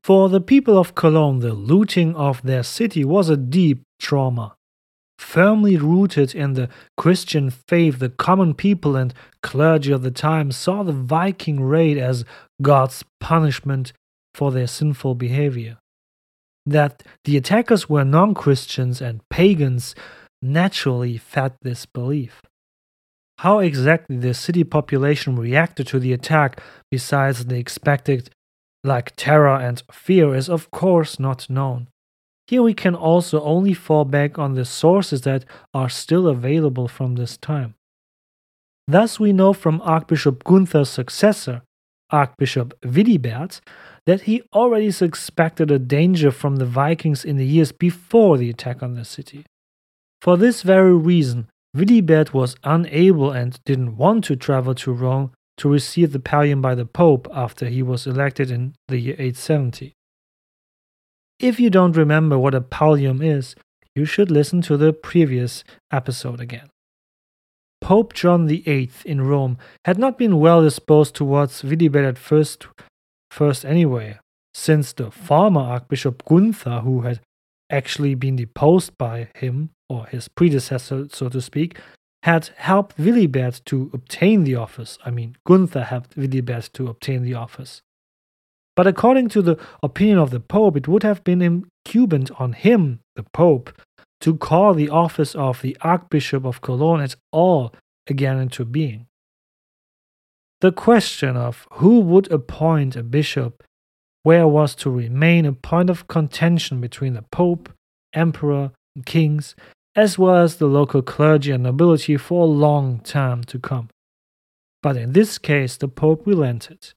For 0.05 0.29
the 0.29 0.39
people 0.39 0.77
of 0.77 0.93
Cologne, 0.93 1.39
the 1.39 1.55
looting 1.55 2.15
of 2.15 2.43
their 2.43 2.61
city 2.61 3.03
was 3.03 3.27
a 3.27 3.35
deep 3.35 3.81
trauma. 3.99 4.55
Firmly 5.17 5.77
rooted 5.77 6.35
in 6.35 6.53
the 6.53 6.69
Christian 6.95 7.49
faith, 7.49 7.97
the 7.97 8.09
common 8.09 8.53
people 8.53 8.95
and 8.95 9.15
clergy 9.41 9.91
of 9.91 10.03
the 10.03 10.11
time 10.11 10.51
saw 10.51 10.83
the 10.83 10.93
Viking 10.93 11.63
raid 11.63 11.97
as 11.97 12.23
God's 12.61 13.03
punishment 13.19 13.93
for 14.35 14.51
their 14.51 14.67
sinful 14.67 15.15
behavior. 15.15 15.79
That 16.67 17.01
the 17.23 17.35
attackers 17.35 17.89
were 17.89 18.05
non 18.05 18.35
Christians 18.35 19.01
and 19.01 19.27
pagans 19.31 19.95
naturally 20.39 21.17
fed 21.17 21.55
this 21.63 21.87
belief. 21.87 22.43
How 23.39 23.59
exactly 23.59 24.17
the 24.17 24.33
city 24.33 24.63
population 24.63 25.35
reacted 25.35 25.87
to 25.87 25.99
the 25.99 26.13
attack, 26.13 26.61
besides 26.89 27.45
the 27.45 27.57
expected 27.57 28.29
like 28.83 29.15
terror 29.15 29.57
and 29.57 29.83
fear, 29.91 30.33
is 30.33 30.49
of 30.49 30.71
course 30.71 31.19
not 31.19 31.49
known. 31.49 31.87
Here 32.47 32.61
we 32.61 32.73
can 32.73 32.95
also 32.95 33.41
only 33.41 33.73
fall 33.73 34.05
back 34.05 34.37
on 34.37 34.53
the 34.53 34.65
sources 34.65 35.21
that 35.21 35.45
are 35.73 35.89
still 35.89 36.27
available 36.27 36.87
from 36.87 37.15
this 37.15 37.37
time. 37.37 37.73
Thus, 38.87 39.19
we 39.19 39.33
know 39.33 39.51
from 39.51 39.81
Archbishop 39.81 40.43
Gunther's 40.43 40.89
successor, 40.89 41.63
Archbishop 42.11 42.79
Wilibert, 42.81 43.61
that 44.05 44.21
he 44.21 44.43
already 44.53 44.91
suspected 44.91 45.71
a 45.71 45.79
danger 45.79 46.29
from 46.29 46.57
the 46.57 46.67
Vikings 46.67 47.25
in 47.25 47.37
the 47.37 47.45
years 47.47 47.71
before 47.71 48.37
the 48.37 48.51
attack 48.51 48.83
on 48.83 48.93
the 48.93 49.03
city. 49.03 49.43
For 50.21 50.37
this 50.37 50.61
very 50.61 50.95
reason, 50.95 51.47
Wilibert 51.75 52.33
was 52.33 52.55
unable 52.63 53.31
and 53.31 53.59
didn't 53.65 53.97
want 53.97 54.23
to 54.25 54.37
travel 54.37 54.73
to 54.75 54.93
Rome 54.93 55.31
to 55.57 55.69
receive 55.69 56.13
the 56.13 56.19
pallium 56.19 56.61
by 56.61 56.73
the 56.73 56.85
Pope 56.85 57.27
after 57.33 57.67
he 57.67 57.83
was 57.83 58.07
elected 58.07 58.49
in 58.49 58.75
the 58.87 58.97
year 58.97 59.15
870. 59.15 59.93
If 61.39 61.59
you 61.59 61.69
don't 61.69 61.97
remember 61.97 62.39
what 62.39 62.55
a 62.55 62.61
pallium 62.61 63.21
is, 63.21 63.55
you 63.93 64.05
should 64.05 64.31
listen 64.31 64.61
to 64.63 64.77
the 64.77 64.93
previous 64.93 65.65
episode 65.91 66.39
again. 66.39 66.69
Pope 67.81 68.13
John 68.13 68.47
VIII 68.47 68.89
in 69.05 69.21
Rome 69.21 69.57
had 69.83 69.97
not 69.97 70.17
been 70.17 70.39
well 70.39 70.61
disposed 70.61 71.13
towards 71.13 71.61
Wilibert 71.61 72.07
at 72.07 72.17
first, 72.17 72.67
first 73.31 73.65
anyway, 73.65 74.19
since 74.53 74.93
the 74.93 75.11
former 75.11 75.61
Archbishop 75.61 76.23
Gunther, 76.25 76.79
who 76.79 77.01
had 77.01 77.19
actually 77.69 78.15
been 78.15 78.37
deposed 78.37 78.97
by 78.97 79.27
him, 79.35 79.71
or 79.89 80.07
his 80.07 80.27
predecessor, 80.27 81.07
so 81.11 81.29
to 81.29 81.41
speak, 81.41 81.79
had 82.23 82.49
helped 82.57 82.97
Wilibert 82.97 83.63
to 83.65 83.91
obtain 83.93 84.43
the 84.43 84.55
office. 84.55 84.97
I 85.05 85.11
mean, 85.11 85.37
Gunther 85.45 85.83
helped 85.83 86.17
Wilibert 86.17 86.71
to 86.73 86.87
obtain 86.87 87.21
the 87.21 87.35
office. 87.35 87.81
But 88.75 88.87
according 88.87 89.29
to 89.29 89.41
the 89.41 89.57
opinion 89.83 90.17
of 90.17 90.31
the 90.31 90.39
Pope, 90.39 90.75
it 90.75 90.87
would 90.87 91.03
have 91.03 91.23
been 91.23 91.41
incumbent 91.41 92.31
on 92.39 92.53
him, 92.53 92.99
the 93.15 93.23
Pope, 93.31 93.71
to 94.21 94.35
call 94.35 94.73
the 94.73 94.89
office 94.89 95.35
of 95.35 95.61
the 95.61 95.77
Archbishop 95.81 96.45
of 96.45 96.61
Cologne 96.61 97.01
at 97.01 97.15
all 97.31 97.73
again 98.07 98.39
into 98.39 98.65
being. 98.65 99.05
The 100.61 100.71
question 100.71 101.37
of 101.37 101.67
who 101.73 101.99
would 101.99 102.31
appoint 102.31 102.95
a 102.95 103.03
bishop 103.03 103.63
where 104.23 104.47
was 104.47 104.73
to 104.73 104.89
remain 104.89 105.45
a 105.45 105.53
point 105.53 105.91
of 105.91 106.07
contention 106.07 106.81
between 106.81 107.13
the 107.13 107.21
Pope, 107.21 107.69
Emperor, 108.13 108.71
and 108.95 109.05
kings 109.05 109.55
as 109.95 110.17
well 110.17 110.35
as 110.35 110.57
the 110.57 110.65
local 110.65 111.01
clergy 111.01 111.51
and 111.51 111.63
nobility 111.63 112.17
for 112.17 112.43
a 112.43 112.45
long 112.45 112.99
time 112.99 113.43
to 113.45 113.57
come. 113.57 113.89
But 114.83 114.97
in 114.97 115.13
this 115.13 115.37
case, 115.37 115.77
the 115.77 115.87
Pope 115.87 116.27
relented. 116.27 116.93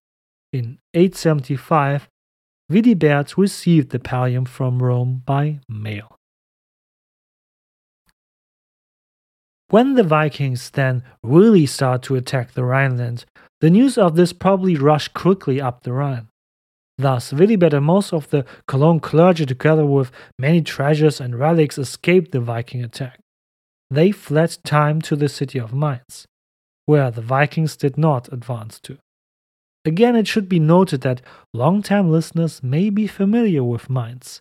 In 0.53 0.79
875, 0.95 2.09
Wilibert 2.71 3.37
received 3.37 3.91
the 3.91 3.99
pallium 3.99 4.47
from 4.47 4.83
Rome 4.83 5.23
by 5.25 5.61
mail. 5.69 6.17
When 9.71 9.95
the 9.95 10.03
Vikings 10.03 10.71
then 10.71 11.03
really 11.23 11.67
start 11.67 12.03
to 12.05 12.17
attack 12.17 12.53
the 12.53 12.65
Rhineland, 12.65 13.27
the 13.61 13.71
news 13.71 13.99
of 13.99 14.17
this 14.17 14.33
probably 14.33 14.77
rushed 14.77 15.13
quickly 15.15 15.61
up 15.61 15.83
the 15.83 15.93
Rhine. 15.93 16.29
Thus, 16.99 17.33
Wilibert 17.33 17.73
and 17.73 17.87
most 17.87 18.13
of 18.13 18.29
the 18.31 18.45
Cologne 18.67 18.99
clergy, 18.99 19.47
together 19.47 19.87
with 19.87 20.11
many 20.37 20.63
treasures 20.63 21.21
and 21.21 21.39
relics, 21.39 21.79
escaped 21.79 22.33
the 22.33 22.41
Viking 22.41 22.83
attack. 22.83 23.21
They 23.89 24.11
fled 24.11 24.59
time 24.65 25.01
to 25.03 25.15
the 25.15 25.29
city 25.29 25.61
of 25.61 25.73
Mainz, 25.73 26.27
where 26.87 27.13
the 27.13 27.23
Vikings 27.23 27.77
did 27.77 27.97
not 27.97 28.31
advance 28.33 28.81
to. 28.81 28.99
Again, 29.85 30.17
it 30.17 30.27
should 30.27 30.49
be 30.49 30.59
noted 30.59 31.03
that 31.03 31.23
long-time 31.55 32.11
listeners 32.11 32.63
may 32.63 32.91
be 32.91 33.07
familiar 33.07 33.63
with 33.63 33.89
Mainz. 33.89 34.41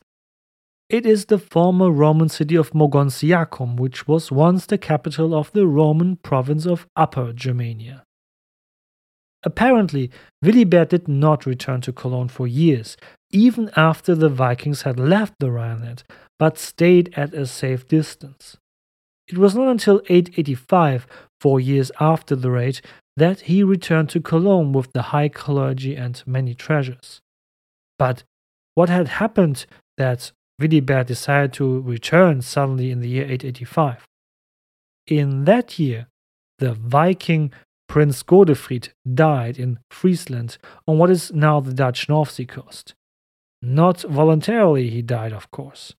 It 0.89 1.05
is 1.05 1.25
the 1.25 1.37
former 1.37 1.91
Roman 1.91 2.29
city 2.29 2.55
of 2.55 2.71
Mogontiacum, 2.71 3.77
which 3.77 4.07
was 4.07 4.31
once 4.31 4.65
the 4.65 4.77
capital 4.77 5.35
of 5.35 5.51
the 5.51 5.67
Roman 5.67 6.15
province 6.15 6.65
of 6.65 6.87
Upper 6.95 7.33
Germania. 7.33 8.03
Apparently, 9.47 10.11
Wilibert 10.43 10.89
did 10.89 11.07
not 11.07 11.45
return 11.45 11.79
to 11.79 11.93
Cologne 11.93 12.27
for 12.27 12.45
years, 12.45 12.97
even 13.31 13.71
after 13.77 14.13
the 14.13 14.27
Vikings 14.27 14.81
had 14.81 14.99
left 14.99 15.35
the 15.39 15.49
Rhineland, 15.49 16.03
but 16.37 16.57
stayed 16.57 17.13
at 17.15 17.33
a 17.33 17.45
safe 17.45 17.87
distance. 17.87 18.57
It 19.25 19.37
was 19.37 19.55
not 19.55 19.69
until 19.69 20.01
885, 20.09 21.07
four 21.39 21.61
years 21.61 21.93
after 21.97 22.35
the 22.35 22.51
raid, 22.51 22.81
that 23.15 23.39
he 23.49 23.63
returned 23.63 24.09
to 24.09 24.19
Cologne 24.19 24.73
with 24.73 24.91
the 24.91 25.13
high 25.13 25.29
clergy 25.29 25.95
and 25.95 26.21
many 26.25 26.53
treasures. 26.53 27.21
But 27.97 28.23
what 28.75 28.89
had 28.89 29.07
happened 29.07 29.65
that 29.95 30.33
Wilibert 30.59 31.07
decided 31.07 31.53
to 31.53 31.79
return 31.79 32.41
suddenly 32.41 32.91
in 32.91 32.99
the 32.99 33.07
year 33.07 33.23
885? 33.23 34.05
In 35.07 35.45
that 35.45 35.79
year, 35.79 36.07
the 36.59 36.73
Viking 36.73 37.53
Prince 37.87 38.21
Godefried 38.23 38.89
died 39.11 39.57
in 39.57 39.79
Friesland 39.89 40.57
on 40.87 40.97
what 40.97 41.09
is 41.09 41.31
now 41.31 41.59
the 41.59 41.73
Dutch 41.73 42.09
North 42.09 42.31
Sea 42.31 42.45
coast. 42.45 42.93
Not 43.61 44.01
voluntarily, 44.01 44.89
he 44.89 45.01
died, 45.01 45.33
of 45.33 45.49
course. 45.51 45.95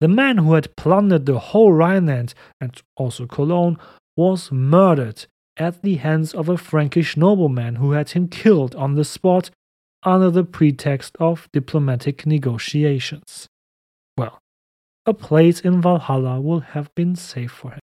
The 0.00 0.08
man 0.08 0.38
who 0.38 0.52
had 0.54 0.76
plundered 0.76 1.26
the 1.26 1.38
whole 1.38 1.72
Rhineland 1.72 2.34
and 2.60 2.80
also 2.96 3.26
Cologne 3.26 3.78
was 4.16 4.52
murdered 4.52 5.26
at 5.56 5.82
the 5.82 5.96
hands 5.96 6.34
of 6.34 6.48
a 6.48 6.58
Frankish 6.58 7.16
nobleman 7.16 7.76
who 7.76 7.92
had 7.92 8.10
him 8.10 8.28
killed 8.28 8.74
on 8.74 8.94
the 8.94 9.04
spot 9.04 9.50
under 10.02 10.30
the 10.30 10.44
pretext 10.44 11.16
of 11.18 11.48
diplomatic 11.52 12.26
negotiations. 12.26 13.48
Well, 14.18 14.38
a 15.06 15.14
place 15.14 15.60
in 15.60 15.80
Valhalla 15.80 16.40
will 16.40 16.60
have 16.60 16.94
been 16.94 17.16
safe 17.16 17.52
for 17.52 17.72
him. 17.72 17.80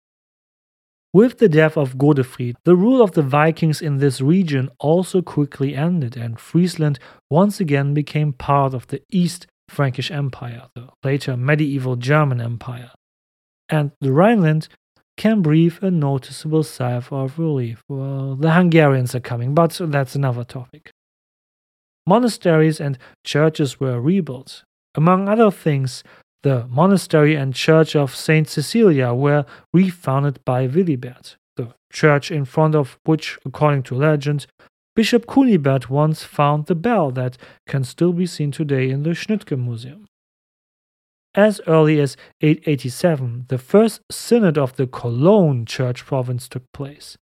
With 1.13 1.39
the 1.39 1.49
death 1.49 1.77
of 1.77 1.97
Godefried, 1.97 2.57
the 2.63 2.75
rule 2.75 3.01
of 3.01 3.13
the 3.13 3.21
Vikings 3.21 3.81
in 3.81 3.97
this 3.97 4.21
region 4.21 4.69
also 4.79 5.21
quickly 5.21 5.75
ended, 5.75 6.17
and 6.17 6.39
Friesland 6.39 6.99
once 7.29 7.59
again 7.59 7.93
became 7.93 8.33
part 8.33 8.73
of 8.73 8.87
the 8.87 9.01
East 9.09 9.47
Frankish 9.69 10.11
Empire, 10.11 10.63
the 10.75 10.89
later 11.03 11.37
medieval 11.37 11.95
German 11.95 12.41
Empire. 12.41 12.91
And 13.69 13.91
the 14.01 14.11
Rhineland 14.11 14.67
can 15.17 15.41
breathe 15.41 15.77
a 15.81 15.89
noticeable 15.89 16.63
sigh 16.63 16.93
of 16.93 17.39
relief. 17.39 17.83
Well, 17.89 18.35
the 18.35 18.51
Hungarians 18.51 19.15
are 19.15 19.19
coming, 19.19 19.55
but 19.55 19.79
that's 19.81 20.15
another 20.15 20.43
topic. 20.43 20.91
Monasteries 22.05 22.79
and 22.79 22.97
churches 23.25 23.79
were 23.79 23.99
rebuilt. 23.99 24.63
Among 24.95 25.27
other 25.27 25.51
things, 25.51 26.03
the 26.47 26.65
monastery 26.69 27.35
and 27.35 27.53
church 27.53 27.93
of 27.93 28.15
Saint 28.15 28.47
Cecilia 28.47 29.13
were 29.13 29.45
refounded 29.73 30.39
by 30.45 30.65
Wilibert, 30.65 31.35
the 31.57 31.73
church 31.91 32.31
in 32.31 32.45
front 32.45 32.73
of 32.73 32.97
which, 33.03 33.37
according 33.45 33.83
to 33.83 33.95
legend, 33.95 34.47
Bishop 34.95 35.25
Kunibert 35.25 35.89
once 35.89 36.23
found 36.23 36.67
the 36.67 36.73
bell 36.87 37.11
that 37.11 37.37
can 37.67 37.83
still 37.83 38.13
be 38.13 38.25
seen 38.25 38.51
today 38.51 38.89
in 38.89 39.03
the 39.03 39.09
Schnütgen 39.09 39.65
Museum. 39.65 40.07
As 41.35 41.59
early 41.67 41.99
as 41.99 42.15
887, 42.39 43.47
the 43.49 43.57
first 43.57 43.99
synod 44.09 44.57
of 44.57 44.77
the 44.77 44.87
Cologne 44.87 45.65
church 45.65 46.05
province 46.05 46.47
took 46.47 46.63
place. 46.71 47.17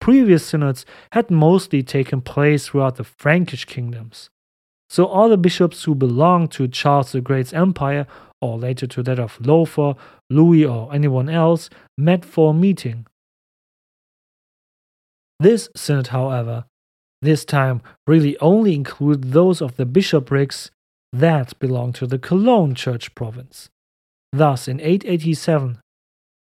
Previous 0.00 0.44
synods 0.44 0.84
had 1.12 1.30
mostly 1.30 1.84
taken 1.84 2.20
place 2.22 2.66
throughout 2.66 2.96
the 2.96 3.04
Frankish 3.04 3.66
kingdoms. 3.66 4.30
So 4.90 5.06
all 5.06 5.28
the 5.28 5.36
bishops 5.36 5.84
who 5.84 5.94
belonged 5.94 6.50
to 6.52 6.68
Charles 6.68 7.12
the 7.12 7.20
Great's 7.20 7.52
empire, 7.52 8.06
or 8.40 8.58
later 8.58 8.86
to 8.86 9.02
that 9.02 9.18
of 9.18 9.38
Lothar, 9.44 9.94
Louis, 10.30 10.64
or 10.64 10.94
anyone 10.94 11.28
else, 11.28 11.68
met 11.96 12.24
for 12.24 12.50
a 12.50 12.54
meeting. 12.54 13.06
This 15.40 15.68
synod, 15.76 16.08
however, 16.08 16.64
this 17.20 17.44
time 17.44 17.82
really 18.06 18.38
only 18.38 18.74
included 18.74 19.32
those 19.32 19.60
of 19.60 19.76
the 19.76 19.86
bishoprics 19.86 20.70
that 21.12 21.58
belonged 21.58 21.94
to 21.96 22.06
the 22.06 22.18
Cologne 22.18 22.74
church 22.74 23.14
province. 23.14 23.68
Thus, 24.32 24.68
in 24.68 24.80
887, 24.80 25.78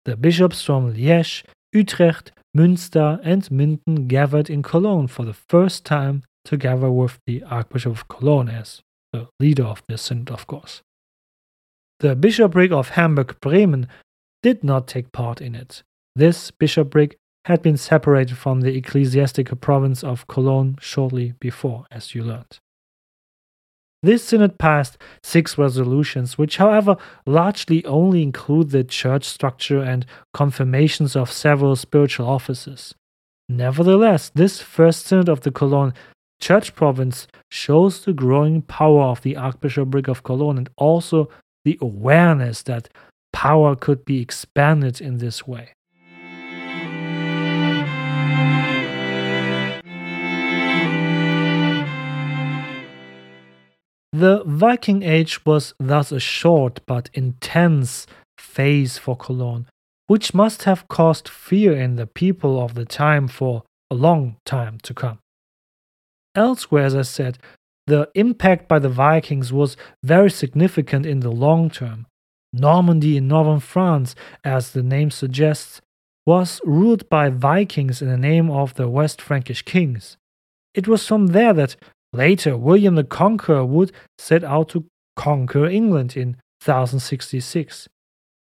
the 0.05 0.17
bishops 0.17 0.63
from 0.63 0.95
Liège, 0.95 1.45
Utrecht, 1.73 2.33
Münster, 2.57 3.21
and 3.23 3.51
Minden 3.51 4.07
gathered 4.07 4.49
in 4.49 4.63
Cologne 4.63 5.07
for 5.07 5.25
the 5.25 5.35
first 5.35 5.85
time 5.85 6.23
together 6.47 6.91
with 6.91 7.19
the 7.27 7.43
Archbishop 7.43 7.93
of 7.93 8.09
Cologne 8.09 8.49
as 8.49 8.81
the 9.13 9.29
leader 9.39 9.65
of 9.65 9.83
the 9.89 9.99
synod, 9.99 10.31
of 10.31 10.47
course. 10.47 10.83
The 12.01 12.15
bishopric 12.15 12.73
of 12.73 12.91
Hamburg 12.91 13.39
Bremen 13.41 13.89
did 14.43 14.63
not 14.63 14.87
take 14.87 15.13
part 15.13 15.41
in 15.41 15.55
it. 15.55 15.83
This 16.15 16.51
bishopric 16.51 17.19
had 17.47 17.63
been 17.63 17.77
separated 17.77 18.37
from 18.37 18.61
the 18.61 18.77
ecclesiastical 18.77 19.57
province 19.57 20.03
of 20.03 20.27
Cologne 20.27 20.77
shortly 20.81 21.35
before, 21.39 21.87
as 21.91 22.15
you 22.15 22.23
learned. 22.23 22.59
This 24.03 24.25
synod 24.25 24.59
passed 24.59 24.99
six 25.23 25.57
resolutions, 25.57 26.37
which, 26.37 26.59
however, 26.59 26.97
largely 27.25 27.85
only 27.87 28.23
include 28.23 28.71
the 28.71 28.85
church 28.85 29.25
structure 29.25 29.83
and 29.83 30.07
confirmations 30.35 31.17
of 31.17 31.33
several 31.33 31.77
spiritual 31.77 32.29
offices. 32.29 32.95
Nevertheless, 33.49 34.31
this 34.35 34.61
first 34.61 35.07
synod 35.07 35.29
of 35.29 35.41
the 35.41 35.51
Cologne 35.51 35.95
church 36.41 36.75
province 36.75 37.27
shows 37.51 38.05
the 38.05 38.13
growing 38.13 38.63
power 38.63 39.05
of 39.05 39.23
the 39.23 39.37
Archbishopric 39.37 40.09
of 40.09 40.23
Cologne 40.23 40.59
and 40.59 40.69
also 40.77 41.29
the 41.65 41.79
awareness 41.81 42.63
that 42.63 42.89
power 43.33 43.75
could 43.77 44.05
be 44.05 44.21
expanded 44.21 45.01
in 45.01 45.19
this 45.19 45.47
way. 45.47 45.73
The 54.13 54.45
Viking 54.47 55.03
Age 55.03 55.45
was 55.45 55.75
thus 55.79 56.11
a 56.11 56.19
short 56.19 56.81
but 56.87 57.11
intense 57.13 58.07
phase 58.39 58.97
for 58.97 59.15
Cologne, 59.15 59.67
which 60.07 60.33
must 60.33 60.63
have 60.63 60.89
caused 60.89 61.29
fear 61.29 61.77
in 61.77 61.97
the 61.97 62.07
people 62.07 62.59
of 62.59 62.73
the 62.73 62.87
time 62.87 63.29
for 63.29 63.65
a 63.91 63.95
long 63.95 64.37
time 64.47 64.79
to 64.85 64.95
come. 64.95 65.19
Elsewhere, 66.37 66.85
as 66.85 66.95
I 66.95 67.03
said, 67.03 67.39
the 67.87 68.09
impact 68.15 68.69
by 68.69 68.79
the 68.79 68.89
Vikings 68.89 69.53
was 69.53 69.77
very 70.05 70.31
significant 70.31 71.07
in 71.07 71.21
the 71.21 71.31
long 71.31 71.71
term. 71.71 72.07
Normandy 72.53 73.17
in 73.17 73.27
northern 73.27 73.61
France, 73.61 74.15
as 74.45 74.71
the 74.71 74.83
name 74.83 75.11
suggests, 75.11 75.81
was 76.25 76.61
ruled 76.65 77.09
by 77.09 77.31
Vikings 77.31 78.03
in 78.03 78.09
the 78.09 78.17
name 78.17 78.51
of 78.51 78.75
the 78.75 78.89
West 78.89 79.21
Frankish 79.21 79.63
kings. 79.63 80.17
It 80.75 80.87
was 80.87 81.07
from 81.07 81.29
there 81.29 81.53
that 81.55 81.77
Later, 82.17 82.57
William 82.57 82.95
the 82.95 83.05
Conqueror 83.05 83.67
would 83.67 83.93
set 84.17 84.43
out 84.43 84.71
to 84.71 84.87
conquer 85.17 85.67
England 85.67 86.17
in 86.17 86.37
1066. 86.65 87.89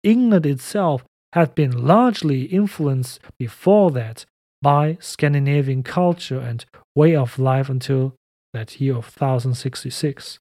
England 0.03 0.47
itself 0.47 1.05
had 1.35 1.55
been 1.55 1.87
largely 1.87 2.45
influenced 2.45 3.21
before 3.39 3.91
that 3.91 4.25
by 4.63 4.99
Scandinavian 5.01 5.83
culture 5.83 6.39
and 6.39 6.65
way 6.95 7.15
of 7.17 7.39
life 7.39 7.69
until 7.69 8.15
that 8.53 8.81
year 8.81 8.93
of 8.93 9.07
1066. 9.07 10.39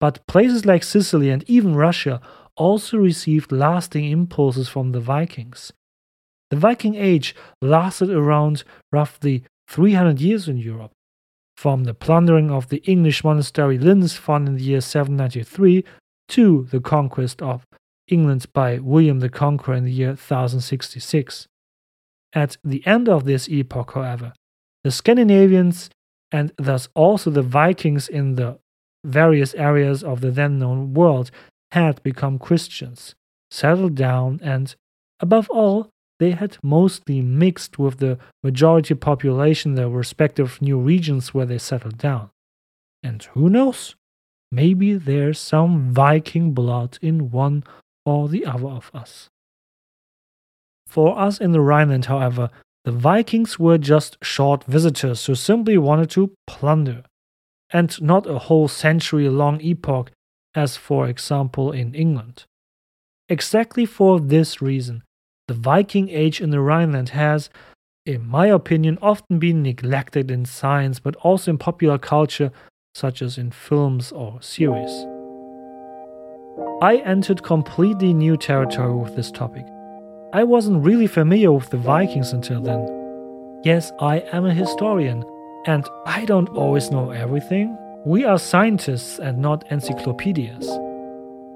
But 0.00 0.26
places 0.26 0.66
like 0.66 0.82
Sicily 0.82 1.30
and 1.30 1.44
even 1.48 1.74
Russia 1.74 2.20
also 2.56 2.98
received 2.98 3.50
lasting 3.50 4.04
impulses 4.10 4.68
from 4.68 4.92
the 4.92 5.00
Vikings. 5.00 5.72
The 6.50 6.56
Viking 6.56 6.94
Age 6.94 7.34
lasted 7.60 8.10
around 8.10 8.64
roughly 8.92 9.44
300 9.68 10.20
years 10.20 10.46
in 10.46 10.58
Europe, 10.58 10.92
from 11.56 11.84
the 11.84 11.94
plundering 11.94 12.50
of 12.50 12.68
the 12.68 12.82
English 12.84 13.24
monastery 13.24 13.78
Lindisfarne 13.78 14.46
in 14.46 14.56
the 14.56 14.62
year 14.62 14.80
793 14.80 15.84
to 16.28 16.68
the 16.70 16.80
conquest 16.80 17.40
of 17.42 17.66
England 18.08 18.46
by 18.52 18.78
William 18.78 19.20
the 19.20 19.28
Conqueror 19.28 19.74
in 19.74 19.84
the 19.84 19.92
year 19.92 20.10
1066. 20.10 21.48
At 22.34 22.56
the 22.64 22.84
end 22.86 23.08
of 23.08 23.24
this 23.24 23.48
epoch, 23.48 23.92
however, 23.94 24.32
the 24.82 24.90
Scandinavians 24.90 25.88
and 26.32 26.52
thus 26.58 26.88
also 26.94 27.30
the 27.30 27.42
Vikings 27.42 28.08
in 28.08 28.34
the 28.34 28.58
various 29.04 29.54
areas 29.54 30.02
of 30.02 30.20
the 30.20 30.30
then 30.30 30.58
known 30.58 30.94
world 30.94 31.30
had 31.72 32.02
become 32.02 32.38
Christians, 32.38 33.14
settled 33.50 33.94
down, 33.94 34.40
and, 34.42 34.74
above 35.20 35.48
all, 35.50 35.90
they 36.18 36.32
had 36.32 36.58
mostly 36.62 37.20
mixed 37.20 37.78
with 37.78 37.98
the 37.98 38.18
majority 38.42 38.94
population 38.94 39.74
their 39.74 39.88
respective 39.88 40.60
new 40.60 40.78
regions 40.78 41.34
where 41.34 41.46
they 41.46 41.58
settled 41.58 41.98
down. 41.98 42.30
And 43.02 43.22
who 43.34 43.48
knows? 43.50 43.94
Maybe 44.50 44.94
there's 44.94 45.38
some 45.38 45.92
Viking 45.92 46.52
blood 46.52 46.98
in 47.02 47.30
one 47.30 47.64
or 48.06 48.28
the 48.28 48.44
other 48.46 48.68
of 48.68 48.90
us. 48.94 49.28
For 50.94 51.18
us 51.18 51.38
in 51.38 51.50
the 51.50 51.60
Rhineland, 51.60 52.04
however, 52.04 52.50
the 52.84 52.92
Vikings 52.92 53.58
were 53.58 53.78
just 53.78 54.16
short 54.22 54.62
visitors 54.62 55.26
who 55.26 55.34
simply 55.34 55.76
wanted 55.76 56.08
to 56.10 56.30
plunder, 56.46 57.02
and 57.72 58.00
not 58.00 58.30
a 58.30 58.38
whole 58.38 58.68
century 58.68 59.28
long 59.28 59.60
epoch, 59.60 60.12
as 60.54 60.76
for 60.76 61.08
example 61.08 61.72
in 61.72 61.96
England. 61.96 62.44
Exactly 63.28 63.86
for 63.86 64.20
this 64.20 64.62
reason, 64.62 65.02
the 65.48 65.54
Viking 65.54 66.10
Age 66.10 66.40
in 66.40 66.50
the 66.50 66.60
Rhineland 66.60 67.08
has, 67.08 67.50
in 68.06 68.24
my 68.24 68.46
opinion, 68.46 68.96
often 69.02 69.40
been 69.40 69.64
neglected 69.64 70.30
in 70.30 70.44
science 70.44 71.00
but 71.00 71.16
also 71.16 71.50
in 71.50 71.58
popular 71.58 71.98
culture, 71.98 72.52
such 72.94 73.20
as 73.20 73.36
in 73.36 73.50
films 73.50 74.12
or 74.12 74.40
series. 74.40 75.04
I 76.80 77.02
entered 77.04 77.42
completely 77.42 78.14
new 78.14 78.36
territory 78.36 78.94
with 78.94 79.16
this 79.16 79.32
topic. 79.32 79.66
I 80.34 80.42
wasn't 80.42 80.84
really 80.84 81.06
familiar 81.06 81.52
with 81.52 81.70
the 81.70 81.76
Vikings 81.76 82.32
until 82.32 82.60
then. 82.60 83.60
Yes, 83.62 83.92
I 84.00 84.16
am 84.32 84.44
a 84.44 84.52
historian, 84.52 85.24
and 85.64 85.88
I 86.06 86.24
don't 86.24 86.48
always 86.48 86.90
know 86.90 87.10
everything. 87.10 87.78
We 88.04 88.24
are 88.24 88.36
scientists 88.36 89.20
and 89.20 89.38
not 89.38 89.64
encyclopedias. 89.70 90.68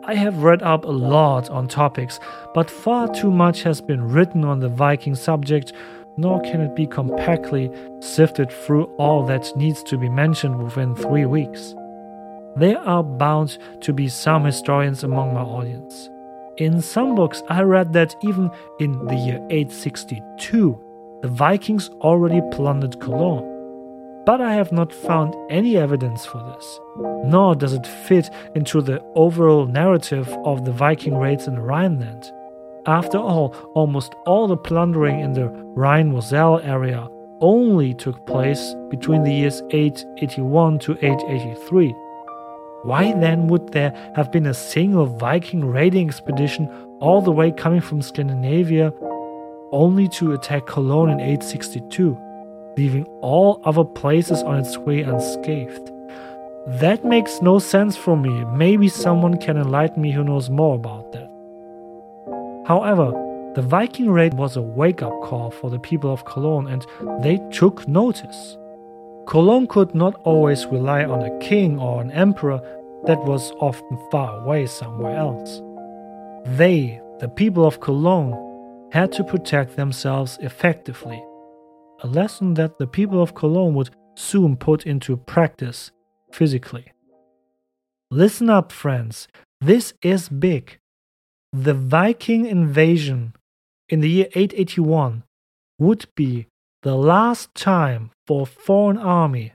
I 0.04 0.14
have 0.14 0.44
read 0.44 0.62
up 0.62 0.84
a 0.84 0.92
lot 0.92 1.50
on 1.50 1.66
topics, 1.66 2.20
but 2.54 2.70
far 2.70 3.12
too 3.12 3.32
much 3.32 3.64
has 3.64 3.80
been 3.80 4.12
written 4.12 4.44
on 4.44 4.60
the 4.60 4.68
Viking 4.68 5.16
subject, 5.16 5.72
nor 6.16 6.40
can 6.42 6.60
it 6.60 6.76
be 6.76 6.86
compactly 6.86 7.72
sifted 7.98 8.52
through 8.52 8.84
all 8.96 9.26
that 9.26 9.56
needs 9.56 9.82
to 9.82 9.98
be 9.98 10.08
mentioned 10.08 10.62
within 10.62 10.94
three 10.94 11.26
weeks. 11.26 11.74
There 12.54 12.78
are 12.78 13.02
bound 13.02 13.58
to 13.80 13.92
be 13.92 14.08
some 14.08 14.44
historians 14.44 15.02
among 15.02 15.34
my 15.34 15.42
audience. 15.42 16.10
In 16.58 16.82
some 16.82 17.14
books, 17.14 17.42
I 17.48 17.62
read 17.62 17.92
that 17.94 18.14
even 18.22 18.50
in 18.78 19.06
the 19.06 19.16
year 19.16 19.46
862, 19.50 20.78
the 21.22 21.28
Vikings 21.28 21.88
already 22.00 22.40
plundered 22.52 23.00
Cologne 23.00 23.58
but 24.28 24.42
I 24.42 24.52
have 24.52 24.72
not 24.72 24.92
found 24.92 25.34
any 25.48 25.78
evidence 25.78 26.26
for 26.26 26.36
this. 26.52 26.80
Nor 27.24 27.54
does 27.54 27.72
it 27.72 27.86
fit 27.86 28.28
into 28.54 28.82
the 28.82 29.02
overall 29.14 29.64
narrative 29.64 30.28
of 30.44 30.66
the 30.66 30.70
Viking 30.70 31.16
raids 31.16 31.46
in 31.46 31.58
Rhineland. 31.58 32.30
After 32.84 33.16
all, 33.16 33.54
almost 33.74 34.14
all 34.26 34.46
the 34.46 34.58
plundering 34.58 35.20
in 35.20 35.32
the 35.32 35.48
Rhine 35.48 36.12
Moselle 36.12 36.60
area 36.60 37.08
only 37.40 37.94
took 37.94 38.26
place 38.26 38.74
between 38.90 39.22
the 39.22 39.32
years 39.32 39.62
881 39.70 40.78
to 40.80 40.92
883. 41.00 41.94
Why 42.88 43.12
then 43.12 43.48
would 43.48 43.72
there 43.72 43.92
have 44.16 44.32
been 44.32 44.46
a 44.46 44.54
single 44.54 45.06
Viking 45.06 45.64
raiding 45.64 46.08
expedition 46.08 46.68
all 47.00 47.20
the 47.20 47.32
way 47.32 47.52
coming 47.52 47.80
from 47.80 48.02
Scandinavia 48.02 48.92
only 49.72 50.08
to 50.16 50.32
attack 50.32 50.66
Cologne 50.66 51.10
in 51.10 51.20
862? 51.20 52.16
leaving 52.78 53.04
all 53.20 53.60
other 53.64 53.84
places 53.84 54.40
on 54.44 54.60
its 54.60 54.78
way 54.78 55.00
unscathed. 55.02 55.90
That 56.80 57.04
makes 57.04 57.42
no 57.42 57.58
sense 57.58 57.96
for 57.96 58.16
me. 58.16 58.44
Maybe 58.64 58.88
someone 58.88 59.36
can 59.38 59.56
enlighten 59.56 60.00
me 60.00 60.12
who 60.12 60.22
knows 60.22 60.48
more 60.48 60.76
about 60.76 61.10
that. 61.12 61.28
However, 62.68 63.10
the 63.56 63.62
Viking 63.62 64.10
raid 64.10 64.34
was 64.34 64.56
a 64.56 64.62
wake 64.62 65.02
up 65.02 65.20
call 65.22 65.50
for 65.50 65.70
the 65.70 65.80
people 65.80 66.12
of 66.12 66.24
Cologne 66.24 66.68
and 66.68 66.86
they 67.24 67.38
took 67.50 67.88
notice. 67.88 68.56
Cologne 69.26 69.66
could 69.66 69.92
not 69.94 70.14
always 70.22 70.66
rely 70.66 71.04
on 71.04 71.22
a 71.22 71.38
king 71.40 71.80
or 71.80 72.00
an 72.00 72.12
emperor 72.12 72.60
that 73.04 73.22
was 73.24 73.52
often 73.60 73.98
far 74.10 74.42
away 74.42 74.66
somewhere 74.66 75.16
else. 75.16 75.62
They, 76.56 77.00
the 77.20 77.28
people 77.28 77.66
of 77.66 77.80
Cologne, 77.80 78.88
had 78.92 79.12
to 79.12 79.24
protect 79.24 79.76
themselves 79.76 80.38
effectively, 80.40 81.22
a 82.02 82.06
lesson 82.06 82.54
that 82.54 82.78
the 82.78 82.86
people 82.86 83.22
of 83.22 83.34
Cologne 83.34 83.74
would 83.74 83.90
soon 84.16 84.56
put 84.56 84.86
into 84.86 85.16
practice 85.16 85.90
physically. 86.32 86.92
Listen 88.10 88.48
up, 88.48 88.72
friends, 88.72 89.28
this 89.60 89.92
is 90.02 90.28
big. 90.28 90.78
The 91.52 91.74
Viking 91.74 92.46
invasion 92.46 93.34
in 93.88 94.00
the 94.00 94.08
year 94.08 94.26
881 94.34 95.24
would 95.78 96.06
be 96.14 96.46
the 96.82 96.96
last 96.96 97.54
time 97.54 98.10
for 98.26 98.42
a 98.42 98.46
foreign 98.46 98.98
army 98.98 99.52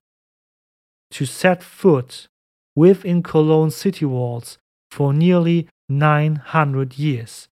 to 1.12 1.26
set 1.26 1.64
foot 1.64 2.28
within 2.76 3.24
Cologne 3.24 3.72
city 3.72 4.06
walls 4.06 4.58
for 4.92 5.14
nearly 5.14 5.68
900 5.90 6.98
years. 6.98 7.48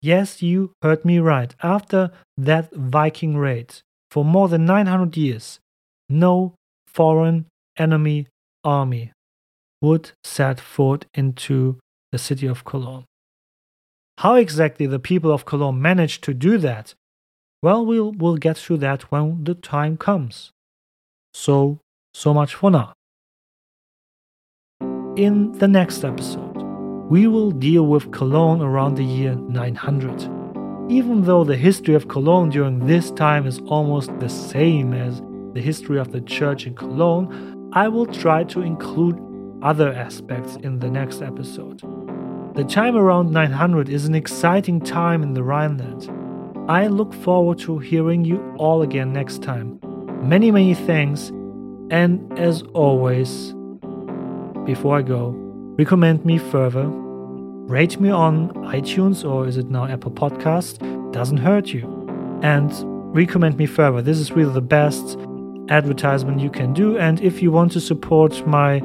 Yes, 0.00 0.42
you 0.42 0.72
heard 0.82 1.04
me 1.04 1.18
right. 1.18 1.54
After 1.62 2.12
that 2.36 2.72
Viking 2.72 3.36
raid, 3.36 3.74
for 4.10 4.24
more 4.24 4.48
than 4.48 4.64
900 4.64 5.16
years, 5.16 5.58
no 6.08 6.54
foreign 6.86 7.46
enemy 7.76 8.26
army 8.64 9.12
would 9.80 10.12
set 10.24 10.60
foot 10.60 11.06
into 11.14 11.78
the 12.12 12.18
city 12.18 12.46
of 12.46 12.64
Cologne. 12.64 13.04
How 14.18 14.34
exactly 14.34 14.86
the 14.86 14.98
people 14.98 15.30
of 15.30 15.44
Cologne 15.44 15.80
managed 15.80 16.24
to 16.24 16.34
do 16.34 16.58
that, 16.58 16.94
well, 17.62 17.84
we'll, 17.84 18.12
we'll 18.12 18.36
get 18.36 18.56
to 18.56 18.76
that 18.78 19.02
when 19.12 19.44
the 19.44 19.54
time 19.54 19.96
comes. 19.96 20.50
So, 21.32 21.78
so 22.14 22.34
much 22.34 22.54
for 22.54 22.70
now. 22.70 22.94
In 25.18 25.50
the 25.58 25.66
next 25.66 26.04
episode, 26.04 26.62
we 27.10 27.26
will 27.26 27.50
deal 27.50 27.88
with 27.88 28.12
Cologne 28.12 28.62
around 28.62 28.94
the 28.94 29.02
year 29.02 29.34
900. 29.34 30.22
Even 30.88 31.24
though 31.24 31.42
the 31.42 31.56
history 31.56 31.96
of 31.96 32.06
Cologne 32.06 32.50
during 32.50 32.86
this 32.86 33.10
time 33.10 33.44
is 33.44 33.58
almost 33.66 34.16
the 34.20 34.28
same 34.28 34.92
as 34.92 35.20
the 35.54 35.60
history 35.60 35.98
of 35.98 36.12
the 36.12 36.20
church 36.20 36.68
in 36.68 36.74
Cologne, 36.76 37.68
I 37.72 37.88
will 37.88 38.06
try 38.06 38.44
to 38.44 38.62
include 38.62 39.20
other 39.60 39.92
aspects 39.92 40.54
in 40.54 40.78
the 40.78 40.88
next 40.88 41.20
episode. 41.20 41.80
The 42.54 42.62
time 42.62 42.94
around 42.94 43.32
900 43.32 43.88
is 43.88 44.04
an 44.04 44.14
exciting 44.14 44.80
time 44.80 45.24
in 45.24 45.34
the 45.34 45.42
Rhineland. 45.42 46.08
I 46.70 46.86
look 46.86 47.12
forward 47.12 47.58
to 47.66 47.80
hearing 47.80 48.24
you 48.24 48.54
all 48.56 48.82
again 48.82 49.12
next 49.12 49.42
time. 49.42 49.80
Many, 50.22 50.52
many 50.52 50.74
thanks, 50.74 51.30
and 51.90 52.38
as 52.38 52.62
always, 52.72 53.52
before 54.68 54.98
I 54.98 55.00
go, 55.00 55.30
recommend 55.78 56.26
me 56.26 56.36
further, 56.36 56.84
rate 56.86 57.98
me 57.98 58.10
on 58.10 58.50
iTunes 58.66 59.26
or 59.26 59.48
is 59.48 59.56
it 59.56 59.70
now 59.70 59.86
Apple 59.86 60.10
Podcast? 60.10 60.78
Doesn't 61.10 61.38
hurt 61.38 61.68
you. 61.68 61.86
And 62.42 62.70
recommend 63.16 63.56
me 63.56 63.64
further. 63.64 64.02
This 64.02 64.18
is 64.18 64.30
really 64.30 64.52
the 64.52 64.60
best 64.60 65.18
advertisement 65.70 66.40
you 66.40 66.50
can 66.50 66.74
do. 66.74 66.98
And 66.98 67.18
if 67.22 67.40
you 67.40 67.50
want 67.50 67.72
to 67.72 67.80
support 67.80 68.46
my 68.46 68.80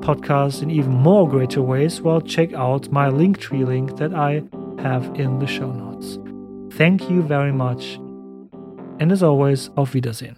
podcast 0.00 0.60
in 0.60 0.72
even 0.72 0.90
more 0.90 1.28
greater 1.28 1.62
ways, 1.62 2.00
well, 2.00 2.20
check 2.20 2.52
out 2.54 2.90
my 2.90 3.08
Linktree 3.08 3.64
link 3.64 3.96
that 3.98 4.12
I 4.12 4.42
have 4.82 5.04
in 5.14 5.38
the 5.38 5.46
show 5.46 5.70
notes. 5.70 6.18
Thank 6.76 7.08
you 7.08 7.22
very 7.22 7.52
much. 7.52 8.00
And 8.98 9.12
as 9.12 9.22
always, 9.22 9.70
auf 9.76 9.94
Wiedersehen. 9.94 10.37